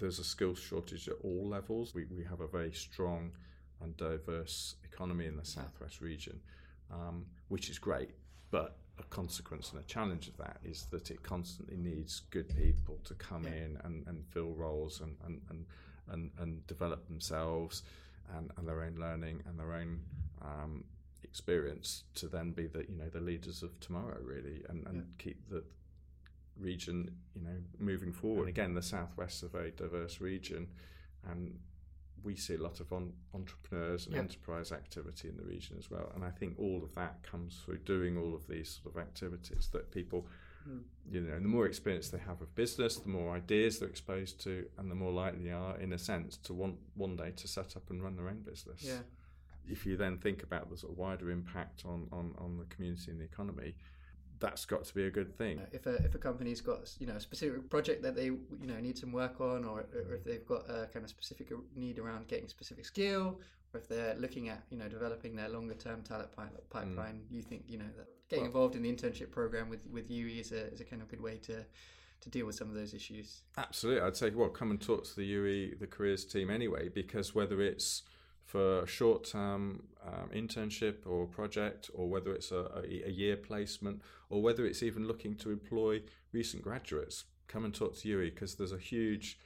there's 0.00 0.18
a 0.18 0.24
skills 0.24 0.58
shortage 0.58 1.06
at 1.08 1.16
all 1.22 1.46
levels. 1.46 1.94
We, 1.94 2.06
we 2.06 2.24
have 2.24 2.40
a 2.40 2.46
very 2.46 2.72
strong 2.72 3.32
and 3.82 3.94
diverse 3.98 4.76
economy 4.82 5.26
in 5.26 5.36
the 5.36 5.44
southwest 5.44 6.00
region, 6.00 6.40
um, 6.90 7.26
which 7.48 7.68
is 7.68 7.78
great. 7.78 8.10
But 8.50 8.78
a 8.98 9.02
consequence 9.04 9.72
and 9.72 9.80
a 9.80 9.84
challenge 9.84 10.28
of 10.28 10.38
that 10.38 10.58
is 10.64 10.86
that 10.90 11.10
it 11.10 11.22
constantly 11.22 11.76
needs 11.76 12.22
good 12.30 12.48
people 12.56 12.98
to 13.04 13.14
come 13.14 13.44
in 13.44 13.76
and, 13.84 14.06
and 14.06 14.24
fill 14.32 14.54
roles 14.54 15.02
and, 15.02 15.16
and, 15.26 15.42
and, 15.50 15.66
and, 16.10 16.30
and 16.38 16.66
develop 16.66 17.06
themselves 17.06 17.82
and, 18.36 18.50
and 18.56 18.66
their 18.66 18.82
own 18.82 18.96
learning 18.98 19.42
and 19.46 19.58
their 19.58 19.72
own 19.72 20.00
um, 20.42 20.84
experience 21.22 22.04
to 22.14 22.28
then 22.28 22.52
be 22.52 22.66
the 22.66 22.80
you 22.88 22.96
know 22.96 23.08
the 23.08 23.20
leaders 23.20 23.62
of 23.62 23.78
tomorrow 23.80 24.18
really 24.22 24.62
and, 24.68 24.86
and 24.86 25.04
keep 25.18 25.48
the 25.50 25.64
region 26.58 27.10
you 27.34 27.42
know 27.42 27.56
moving 27.78 28.12
forward. 28.12 28.40
And 28.40 28.48
again, 28.48 28.74
the 28.74 28.82
southwest 28.82 29.38
is 29.38 29.42
a 29.44 29.48
very 29.48 29.72
diverse 29.72 30.20
region, 30.20 30.68
and 31.28 31.58
we 32.22 32.36
see 32.36 32.54
a 32.54 32.58
lot 32.62 32.80
of 32.80 32.92
on, 32.92 33.12
entrepreneurs 33.34 34.06
and 34.06 34.14
Yeah. 34.14 34.22
enterprise 34.22 34.72
activity 34.72 35.28
in 35.28 35.36
the 35.36 35.44
region 35.44 35.76
as 35.78 35.90
well. 35.90 36.10
And 36.14 36.24
I 36.24 36.30
think 36.30 36.58
all 36.58 36.82
of 36.82 36.94
that 36.94 37.22
comes 37.22 37.60
through 37.64 37.78
doing 37.78 38.16
all 38.16 38.34
of 38.34 38.46
these 38.46 38.80
sort 38.82 38.94
of 38.94 39.02
activities 39.02 39.68
that 39.72 39.90
people. 39.90 40.26
You 41.10 41.20
know, 41.20 41.38
the 41.38 41.48
more 41.48 41.66
experience 41.66 42.08
they 42.08 42.18
have 42.18 42.40
of 42.40 42.54
business, 42.54 42.96
the 42.96 43.08
more 43.08 43.34
ideas 43.34 43.78
they're 43.78 43.88
exposed 43.88 44.40
to, 44.44 44.64
and 44.78 44.90
the 44.90 44.94
more 44.94 45.12
likely 45.12 45.44
they 45.44 45.52
are, 45.52 45.78
in 45.78 45.92
a 45.92 45.98
sense, 45.98 46.38
to 46.38 46.54
want 46.54 46.76
one 46.94 47.16
day 47.16 47.32
to 47.36 47.48
set 47.48 47.76
up 47.76 47.90
and 47.90 48.02
run 48.02 48.16
their 48.16 48.28
own 48.28 48.40
business 48.40 48.82
yeah. 48.82 48.98
if 49.68 49.84
you 49.84 49.96
then 49.96 50.18
think 50.18 50.42
about 50.42 50.70
the 50.70 50.76
sort 50.76 50.92
of 50.92 50.98
wider 50.98 51.30
impact 51.30 51.84
on, 51.84 52.08
on, 52.10 52.34
on 52.38 52.58
the 52.58 52.64
community 52.74 53.10
and 53.10 53.20
the 53.20 53.24
economy, 53.24 53.74
that's 54.40 54.64
got 54.64 54.84
to 54.84 54.94
be 54.94 55.04
a 55.04 55.10
good 55.10 55.36
thing. 55.36 55.58
Uh, 55.58 55.66
If 55.72 55.86
a 55.86 55.94
if 56.04 56.14
a 56.14 56.18
company's 56.18 56.60
got 56.60 56.90
you 56.98 57.06
know 57.06 57.14
a 57.14 57.20
specific 57.20 57.70
project 57.70 58.02
that 58.02 58.14
they 58.16 58.26
you 58.26 58.66
know 58.66 58.78
need 58.80 58.98
some 58.98 59.12
work 59.12 59.40
on, 59.40 59.64
or, 59.64 59.86
or 59.94 60.14
if 60.14 60.24
they've 60.24 60.46
got 60.46 60.68
a 60.68 60.86
kind 60.92 61.04
of 61.04 61.10
specific 61.10 61.50
need 61.74 61.98
around 61.98 62.28
getting 62.28 62.48
specific 62.48 62.84
skill, 62.84 63.40
or 63.72 63.80
if 63.80 63.88
they're 63.88 64.14
looking 64.16 64.48
at 64.48 64.62
you 64.70 64.78
know 64.78 64.88
developing 64.88 65.36
their 65.36 65.48
longer 65.48 65.74
term 65.74 66.02
talent 66.02 66.32
pi- 66.36 66.48
pipeline, 66.70 67.22
you 67.30 67.42
think 67.42 67.62
you 67.66 67.78
know 67.78 67.90
that 67.96 68.06
getting 68.34 68.46
involved 68.46 68.76
in 68.76 68.82
the 68.82 68.92
internship 68.92 69.30
program 69.30 69.68
with 69.68 69.86
with 69.90 70.10
UWE 70.10 70.40
is 70.40 70.52
a 70.52 70.72
is 70.72 70.80
a 70.80 70.84
kind 70.84 71.02
of 71.02 71.08
good 71.08 71.20
way 71.20 71.36
to 71.38 71.64
to 72.20 72.30
deal 72.30 72.46
with 72.46 72.54
some 72.54 72.68
of 72.68 72.74
those 72.74 72.94
issues. 72.94 73.42
Absolutely. 73.58 74.00
I'd 74.00 74.16
say, 74.16 74.30
well, 74.30 74.48
come 74.48 74.70
and 74.70 74.80
talk 74.80 75.04
to 75.04 75.16
the 75.16 75.34
UWE, 75.34 75.78
the 75.78 75.86
careers 75.86 76.24
team 76.24 76.48
anyway, 76.50 76.88
because 76.88 77.34
whether 77.34 77.60
it's 77.60 78.02
for 78.44 78.80
a 78.80 78.86
short 78.86 79.24
term 79.24 79.84
um, 80.06 80.30
internship 80.34 81.06
or 81.06 81.26
project, 81.26 81.90
or 81.94 82.08
whether 82.08 82.32
it's 82.34 82.50
a, 82.50 82.82
a, 82.82 83.08
a 83.08 83.10
year 83.10 83.36
placement, 83.36 84.00
or 84.30 84.42
whether 84.42 84.64
it's 84.64 84.82
even 84.82 85.06
looking 85.06 85.34
to 85.36 85.50
employ 85.50 86.00
recent 86.32 86.62
graduates, 86.62 87.24
come 87.46 87.64
and 87.64 87.74
talk 87.74 87.96
to 87.96 88.08
UWE 88.08 88.34
because 88.34 88.54
there's 88.54 88.72
a 88.72 88.78
huge 88.78 89.38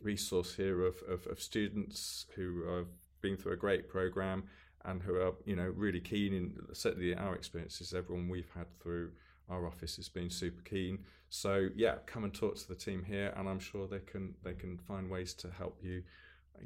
resource 0.00 0.54
here 0.54 0.84
of, 0.84 0.96
of, 1.08 1.26
of 1.26 1.40
students 1.40 2.26
who 2.36 2.64
have 2.68 2.86
been 3.20 3.36
through 3.36 3.52
a 3.52 3.56
great 3.56 3.88
program 3.88 4.44
and 4.88 5.02
who 5.02 5.16
are 5.16 5.32
you 5.44 5.56
know 5.56 5.72
really 5.76 6.00
keen 6.00 6.32
in 6.32 6.56
certainly 6.72 7.14
our 7.14 7.34
experiences 7.34 7.94
everyone 7.94 8.28
we've 8.28 8.50
had 8.54 8.66
through 8.80 9.10
our 9.48 9.66
office 9.66 9.96
has 9.96 10.08
been 10.10 10.28
super 10.28 10.62
keen. 10.62 10.98
So 11.30 11.68
yeah 11.76 11.96
come 12.06 12.24
and 12.24 12.34
talk 12.34 12.56
to 12.56 12.68
the 12.68 12.74
team 12.74 13.04
here 13.04 13.32
and 13.36 13.48
i'm 13.48 13.58
sure 13.58 13.86
they 13.86 14.00
can 14.00 14.34
they 14.42 14.54
can 14.54 14.78
find 14.78 15.10
ways 15.10 15.34
to 15.34 15.50
help 15.50 15.78
you 15.82 16.02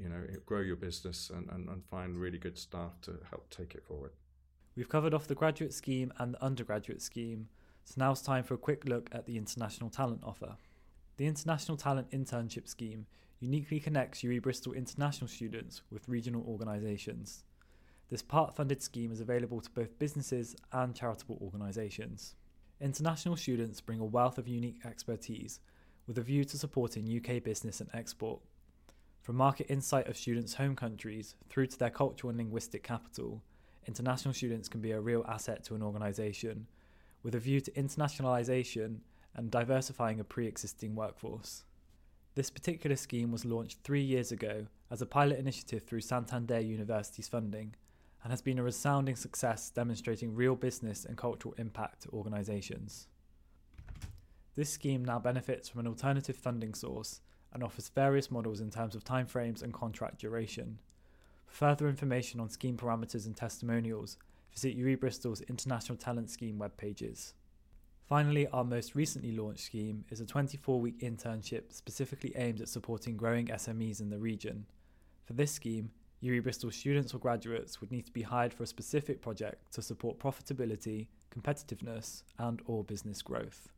you 0.00 0.08
know 0.08 0.22
grow 0.46 0.60
your 0.60 0.76
business 0.76 1.30
and, 1.30 1.48
and, 1.50 1.68
and 1.68 1.84
find 1.84 2.16
really 2.16 2.38
good 2.38 2.58
staff 2.58 3.00
to 3.02 3.18
help 3.30 3.50
take 3.50 3.74
it 3.74 3.84
forward. 3.84 4.12
We've 4.76 4.88
covered 4.88 5.14
off 5.14 5.26
the 5.26 5.34
graduate 5.34 5.74
scheme 5.74 6.12
and 6.18 6.34
the 6.34 6.42
undergraduate 6.42 7.02
scheme. 7.02 7.48
So 7.84 7.94
now 7.98 8.12
it's 8.12 8.22
time 8.22 8.44
for 8.44 8.54
a 8.54 8.58
quick 8.58 8.84
look 8.86 9.10
at 9.12 9.26
the 9.26 9.36
international 9.36 9.90
talent 9.90 10.22
offer. 10.24 10.56
The 11.18 11.26
international 11.26 11.76
talent 11.76 12.10
internship 12.10 12.68
scheme 12.68 13.06
uniquely 13.40 13.80
connects 13.80 14.22
UWE 14.22 14.40
Bristol 14.40 14.72
international 14.72 15.28
students 15.28 15.82
with 15.90 16.08
regional 16.08 16.44
organisations. 16.46 17.44
This 18.12 18.20
part 18.20 18.54
funded 18.54 18.82
scheme 18.82 19.10
is 19.10 19.22
available 19.22 19.62
to 19.62 19.70
both 19.70 19.98
businesses 19.98 20.54
and 20.70 20.94
charitable 20.94 21.38
organisations. 21.40 22.34
International 22.78 23.36
students 23.36 23.80
bring 23.80 24.00
a 24.00 24.04
wealth 24.04 24.36
of 24.36 24.46
unique 24.46 24.84
expertise 24.84 25.60
with 26.06 26.18
a 26.18 26.20
view 26.20 26.44
to 26.44 26.58
supporting 26.58 27.08
UK 27.08 27.42
business 27.42 27.80
and 27.80 27.88
export. 27.94 28.42
From 29.22 29.36
market 29.36 29.70
insight 29.70 30.08
of 30.08 30.18
students' 30.18 30.52
home 30.52 30.76
countries 30.76 31.36
through 31.48 31.68
to 31.68 31.78
their 31.78 31.88
cultural 31.88 32.28
and 32.28 32.36
linguistic 32.36 32.82
capital, 32.82 33.42
international 33.88 34.34
students 34.34 34.68
can 34.68 34.82
be 34.82 34.92
a 34.92 35.00
real 35.00 35.24
asset 35.26 35.64
to 35.64 35.74
an 35.74 35.82
organisation, 35.82 36.66
with 37.22 37.34
a 37.34 37.40
view 37.40 37.62
to 37.62 37.70
internationalisation 37.70 38.98
and 39.34 39.50
diversifying 39.50 40.20
a 40.20 40.24
pre 40.24 40.46
existing 40.46 40.94
workforce. 40.94 41.64
This 42.34 42.50
particular 42.50 42.96
scheme 42.96 43.32
was 43.32 43.46
launched 43.46 43.78
three 43.82 44.02
years 44.02 44.32
ago 44.32 44.66
as 44.90 45.00
a 45.00 45.06
pilot 45.06 45.38
initiative 45.38 45.84
through 45.84 46.02
Santander 46.02 46.60
University's 46.60 47.26
funding 47.26 47.74
and 48.22 48.32
has 48.32 48.42
been 48.42 48.58
a 48.58 48.62
resounding 48.62 49.16
success 49.16 49.70
demonstrating 49.70 50.34
real 50.34 50.54
business 50.54 51.04
and 51.04 51.16
cultural 51.16 51.54
impact 51.58 52.02
to 52.02 52.08
organisations. 52.10 53.08
This 54.54 54.70
scheme 54.70 55.04
now 55.04 55.18
benefits 55.18 55.68
from 55.68 55.80
an 55.80 55.86
alternative 55.86 56.36
funding 56.36 56.74
source 56.74 57.20
and 57.52 57.62
offers 57.62 57.88
various 57.88 58.30
models 58.30 58.60
in 58.60 58.70
terms 58.70 58.94
of 58.94 59.04
timeframes 59.04 59.62
and 59.62 59.72
contract 59.72 60.18
duration. 60.18 60.78
For 61.46 61.54
further 61.54 61.88
information 61.88 62.40
on 62.40 62.48
scheme 62.48 62.76
parameters 62.76 63.26
and 63.26 63.36
testimonials, 63.36 64.16
visit 64.52 64.78
UWE 64.78 65.00
Bristol's 65.00 65.40
International 65.42 65.96
Talent 65.96 66.30
Scheme 66.30 66.58
web 66.58 66.76
pages. 66.76 67.34
Finally, 68.08 68.46
our 68.48 68.64
most 68.64 68.94
recently 68.94 69.32
launched 69.32 69.64
scheme 69.64 70.04
is 70.10 70.20
a 70.20 70.26
24 70.26 70.80
week 70.80 71.00
internship 71.00 71.72
specifically 71.72 72.32
aimed 72.36 72.60
at 72.60 72.68
supporting 72.68 73.16
growing 73.16 73.46
SMEs 73.46 74.00
in 74.00 74.10
the 74.10 74.18
region. 74.18 74.66
For 75.24 75.32
this 75.32 75.52
scheme, 75.52 75.90
UWE 76.22 76.42
Bristol 76.44 76.70
students 76.70 77.12
or 77.12 77.18
graduates 77.18 77.80
would 77.80 77.90
need 77.90 78.06
to 78.06 78.12
be 78.12 78.22
hired 78.22 78.54
for 78.54 78.62
a 78.62 78.66
specific 78.66 79.20
project 79.20 79.72
to 79.72 79.82
support 79.82 80.20
profitability, 80.20 81.08
competitiveness, 81.36 82.22
and 82.38 82.62
or 82.66 82.84
business 82.84 83.22
growth. 83.22 83.70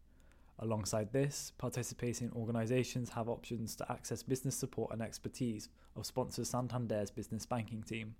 Alongside 0.58 1.10
this, 1.10 1.52
participating 1.56 2.30
organisations 2.36 3.08
have 3.10 3.30
options 3.30 3.74
to 3.76 3.90
access 3.90 4.22
business 4.22 4.54
support 4.54 4.92
and 4.92 5.00
expertise 5.00 5.70
of 5.96 6.04
sponsor 6.04 6.42
Santander's 6.42 7.10
business 7.10 7.46
banking 7.46 7.82
team. 7.82 8.14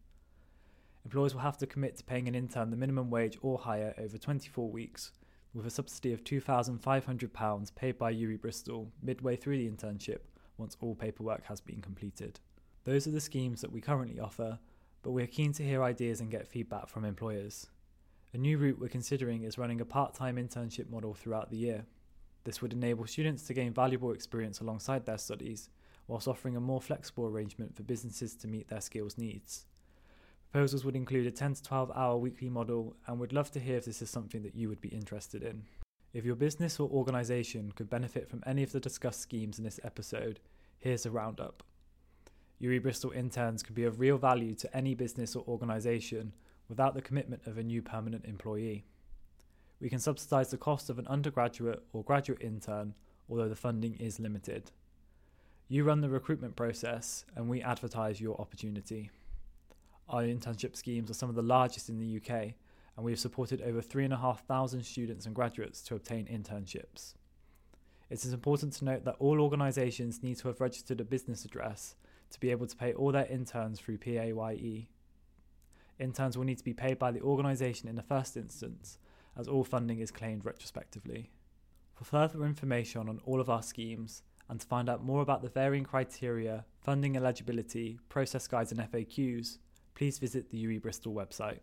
Employers 1.05 1.35
will 1.35 1.43
have 1.43 1.59
to 1.59 1.67
commit 1.67 1.99
to 1.99 2.05
paying 2.05 2.27
an 2.27 2.35
intern 2.35 2.71
the 2.71 2.79
minimum 2.79 3.11
wage 3.11 3.39
or 3.43 3.59
higher 3.59 3.95
over 3.99 4.17
24 4.17 4.71
weeks, 4.71 5.13
with 5.53 5.67
a 5.67 5.71
subsidy 5.71 6.15
of 6.15 6.25
£2,500 6.25 7.75
paid 7.75 7.99
by 7.99 8.13
UWE 8.13 8.41
Bristol 8.41 8.91
midway 9.03 9.37
through 9.37 9.59
the 9.59 9.69
internship 9.69 10.21
once 10.57 10.79
all 10.81 10.95
paperwork 10.95 11.45
has 11.45 11.61
been 11.61 11.83
completed. 11.83 12.41
Those 12.85 13.07
are 13.07 13.13
the 13.13 13.21
schemes 13.21 13.63
that 13.63 13.73
we 13.73 13.81
currently 13.81 14.21
offer, 14.21 14.59
but 15.03 15.13
we're 15.13 15.27
keen 15.27 15.53
to 15.55 15.63
hear 15.63 15.83
ideas 15.83 16.21
and 16.21 16.31
get 16.31 16.47
feedback 16.47 16.89
from 16.89 17.07
employers. 17.07 17.67
A 18.35 18.39
new 18.39 18.59
route 18.59 18.79
we're 18.79 18.89
considering 18.89 19.43
is 19.43 19.57
running 19.57 19.81
a 19.81 19.87
part 19.87 20.15
time 20.15 20.37
internship 20.37 20.91
model 20.91 21.15
throughout 21.15 21.51
the 21.51 21.57
year. 21.57 21.87
This 22.45 22.61
would 22.61 22.75
enable 22.75 23.07
students 23.07 23.45
to 23.45 23.55
gain 23.55 23.73
valuable 23.73 24.13
experience 24.13 24.61
alongside 24.61 25.07
their 25.07 25.17
studies, 25.17 25.71
whilst 26.09 26.29
offering 26.29 26.57
a 26.57 26.61
more 26.61 26.81
flexible 26.81 27.27
arrangement 27.27 27.75
for 27.75 27.85
businesses 27.85 28.35
to 28.37 28.49
meet 28.49 28.69
their 28.69 28.83
skills 28.83 29.17
needs. 29.17 29.65
Proposals 30.53 30.85
would 30.85 30.95
include 30.95 31.27
a 31.27 31.31
10 31.31 31.55
to 31.55 31.63
12 31.63 31.91
hour 31.97 32.19
weekly 32.19 32.51
model 32.51 32.97
and 33.07 33.19
would 33.19 33.33
love 33.33 33.51
to 33.53 33.61
hear 33.61 33.79
if 33.79 33.87
this 33.87 34.03
is 34.03 34.11
something 34.11 34.43
that 34.43 34.55
you 34.55 34.69
would 34.69 34.83
be 34.83 34.91
interested 34.91 35.43
in. 35.43 35.63
If 36.13 36.27
your 36.27 36.37
business 36.37 36.79
or 36.79 36.89
organisation 36.91 37.73
could 37.75 37.89
benefit 37.89 38.29
from 38.29 38.43
any 38.47 38.63
of 38.63 38.73
the 38.73 38.79
discussed 38.79 39.23
schemes 39.23 39.59
in 39.59 39.65
this 39.65 39.81
episode, 39.83 40.39
here's 40.79 41.07
a 41.07 41.11
roundup. 41.11 41.63
UWE 42.63 42.83
Bristol 42.83 43.11
interns 43.11 43.63
can 43.63 43.75
be 43.75 43.85
of 43.85 44.01
real 44.01 44.17
value 44.17 44.55
to 44.55 44.77
any 44.77 44.95
business 44.95 45.35
or 45.35 45.45
organisation 45.47 46.33
without 46.69 46.95
the 46.95 47.03
commitment 47.03 47.47
of 47.47 47.59
a 47.59 47.63
new 47.63 47.83
permanent 47.83 48.25
employee. 48.25 48.85
We 49.81 49.91
can 49.91 49.99
subsidise 49.99 50.51
the 50.51 50.57
cost 50.57 50.89
of 50.89 50.99
an 50.99 51.07
undergraduate 51.09 51.83
or 51.93 52.05
graduate 52.05 52.41
intern, 52.41 52.95
although 53.29 53.49
the 53.49 53.57
funding 53.57 53.95
is 53.97 54.21
limited. 54.21 54.71
You 55.69 55.85
run 55.85 56.01
the 56.01 56.09
recruitment 56.09 56.57
process 56.57 57.25
and 57.35 57.49
we 57.49 57.63
advertise 57.63 58.21
your 58.21 58.41
opportunity. 58.41 59.11
Our 60.09 60.23
internship 60.23 60.77
schemes 60.77 61.11
are 61.11 61.15
some 61.15 61.29
of 61.29 61.35
the 61.35 61.43
largest 61.43 61.89
in 61.89 61.99
the 61.99 62.17
UK, 62.17 62.55
and 62.97 63.05
we 63.05 63.13
have 63.13 63.19
supported 63.19 63.61
over 63.63 63.81
3,500 63.81 64.85
students 64.85 65.27
and 65.27 65.35
graduates 65.35 65.83
to 65.83 65.95
obtain 65.95 66.27
internships. 66.27 67.15
It 68.11 68.25
is 68.25 68.33
important 68.33 68.75
to 68.75 68.85
note 68.85 69.05
that 69.05 69.17
all 69.19 69.41
organisations 69.41 70.23
need 70.23 70.37
to 70.39 70.49
have 70.49 70.61
registered 70.61 71.01
a 71.01 71.05
business 71.05 71.45
address 71.45 71.97
to 72.31 72.41
be 72.41 72.51
able 72.51 72.67
to 72.67 72.77
pay 72.77 72.93
all 72.93 73.13
their 73.13 73.27
interns 73.27 73.81
through 73.81 73.99
PAYE. 73.99 74.89
Interns 75.99 76.37
will 76.37 76.45
need 76.45 76.59
to 76.59 76.65
be 76.65 76.75
paid 76.75 76.99
by 76.99 77.13
the 77.13 77.21
organisation 77.21 77.89
in 77.89 77.97
the 77.97 78.03
first 78.03 78.37
instance, 78.37 78.99
as 79.37 79.49
all 79.49 79.65
funding 79.65 80.01
is 80.01 80.11
claimed 80.11 80.45
retrospectively. 80.45 81.31
For 81.95 82.05
further 82.05 82.45
information 82.45 83.09
on 83.09 83.21
all 83.25 83.41
of 83.41 83.49
our 83.49 83.63
schemes, 83.63 84.23
and 84.49 84.61
to 84.61 84.67
find 84.67 84.89
out 84.89 85.05
more 85.05 85.23
about 85.23 85.43
the 85.43 85.49
varying 85.49 85.85
criteria, 85.85 86.65
funding 86.81 87.17
eligibility, 87.17 87.99
process 88.09 88.47
guides, 88.47 88.73
and 88.73 88.81
FAQs, 88.81 89.59
please 89.95 90.19
visit 90.19 90.51
the 90.51 90.65
UWE 90.65 90.83
Bristol 90.83 91.15
website. 91.15 91.61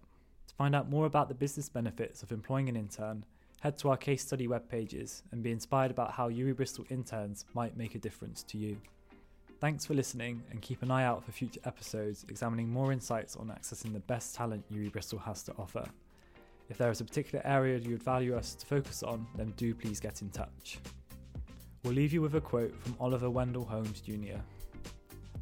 To 0.47 0.55
find 0.55 0.75
out 0.75 0.89
more 0.89 1.05
about 1.05 1.27
the 1.27 1.35
business 1.35 1.69
benefits 1.69 2.23
of 2.23 2.31
employing 2.31 2.69
an 2.69 2.75
intern, 2.75 3.25
head 3.59 3.77
to 3.77 3.89
our 3.89 3.97
case 3.97 4.23
study 4.23 4.47
web 4.47 4.67
pages 4.69 5.23
and 5.31 5.43
be 5.43 5.51
inspired 5.51 5.91
about 5.91 6.13
how 6.13 6.29
UWE 6.29 6.55
Bristol 6.55 6.85
interns 6.89 7.45
might 7.53 7.77
make 7.77 7.93
a 7.93 7.99
difference 7.99 8.41
to 8.43 8.57
you. 8.57 8.77
Thanks 9.61 9.85
for 9.85 9.93
listening 9.93 10.41
and 10.49 10.59
keep 10.59 10.81
an 10.81 10.89
eye 10.89 11.03
out 11.03 11.23
for 11.23 11.31
future 11.31 11.59
episodes 11.65 12.25
examining 12.29 12.67
more 12.67 12.91
insights 12.91 13.35
on 13.35 13.49
accessing 13.49 13.93
the 13.93 13.99
best 13.99 14.33
talent 14.33 14.65
UWE 14.73 14.91
Bristol 14.91 15.19
has 15.19 15.43
to 15.43 15.53
offer. 15.59 15.87
If 16.67 16.79
there 16.79 16.89
is 16.89 16.99
a 16.99 17.05
particular 17.05 17.45
area 17.45 17.77
you 17.77 17.91
would 17.91 18.01
value 18.01 18.35
us 18.35 18.55
to 18.55 18.65
focus 18.65 19.03
on, 19.03 19.27
then 19.35 19.53
do 19.57 19.75
please 19.75 19.99
get 19.99 20.23
in 20.23 20.31
touch. 20.31 20.79
We'll 21.83 21.93
leave 21.93 22.11
you 22.11 22.23
with 22.23 22.33
a 22.33 22.41
quote 22.41 22.73
from 22.81 22.95
Oliver 22.99 23.29
Wendell 23.29 23.65
Holmes 23.65 24.01
Jr. 24.01 24.39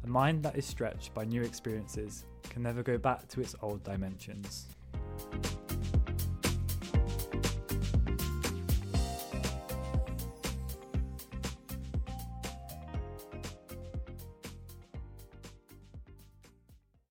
A 0.04 0.06
mind 0.06 0.42
that 0.42 0.54
is 0.54 0.66
stretched 0.66 1.14
by 1.14 1.24
new 1.24 1.40
experiences 1.40 2.26
can 2.42 2.62
never 2.62 2.82
go 2.82 2.98
back 2.98 3.26
to 3.28 3.40
its 3.40 3.56
old 3.62 3.82
dimensions. 3.84 4.66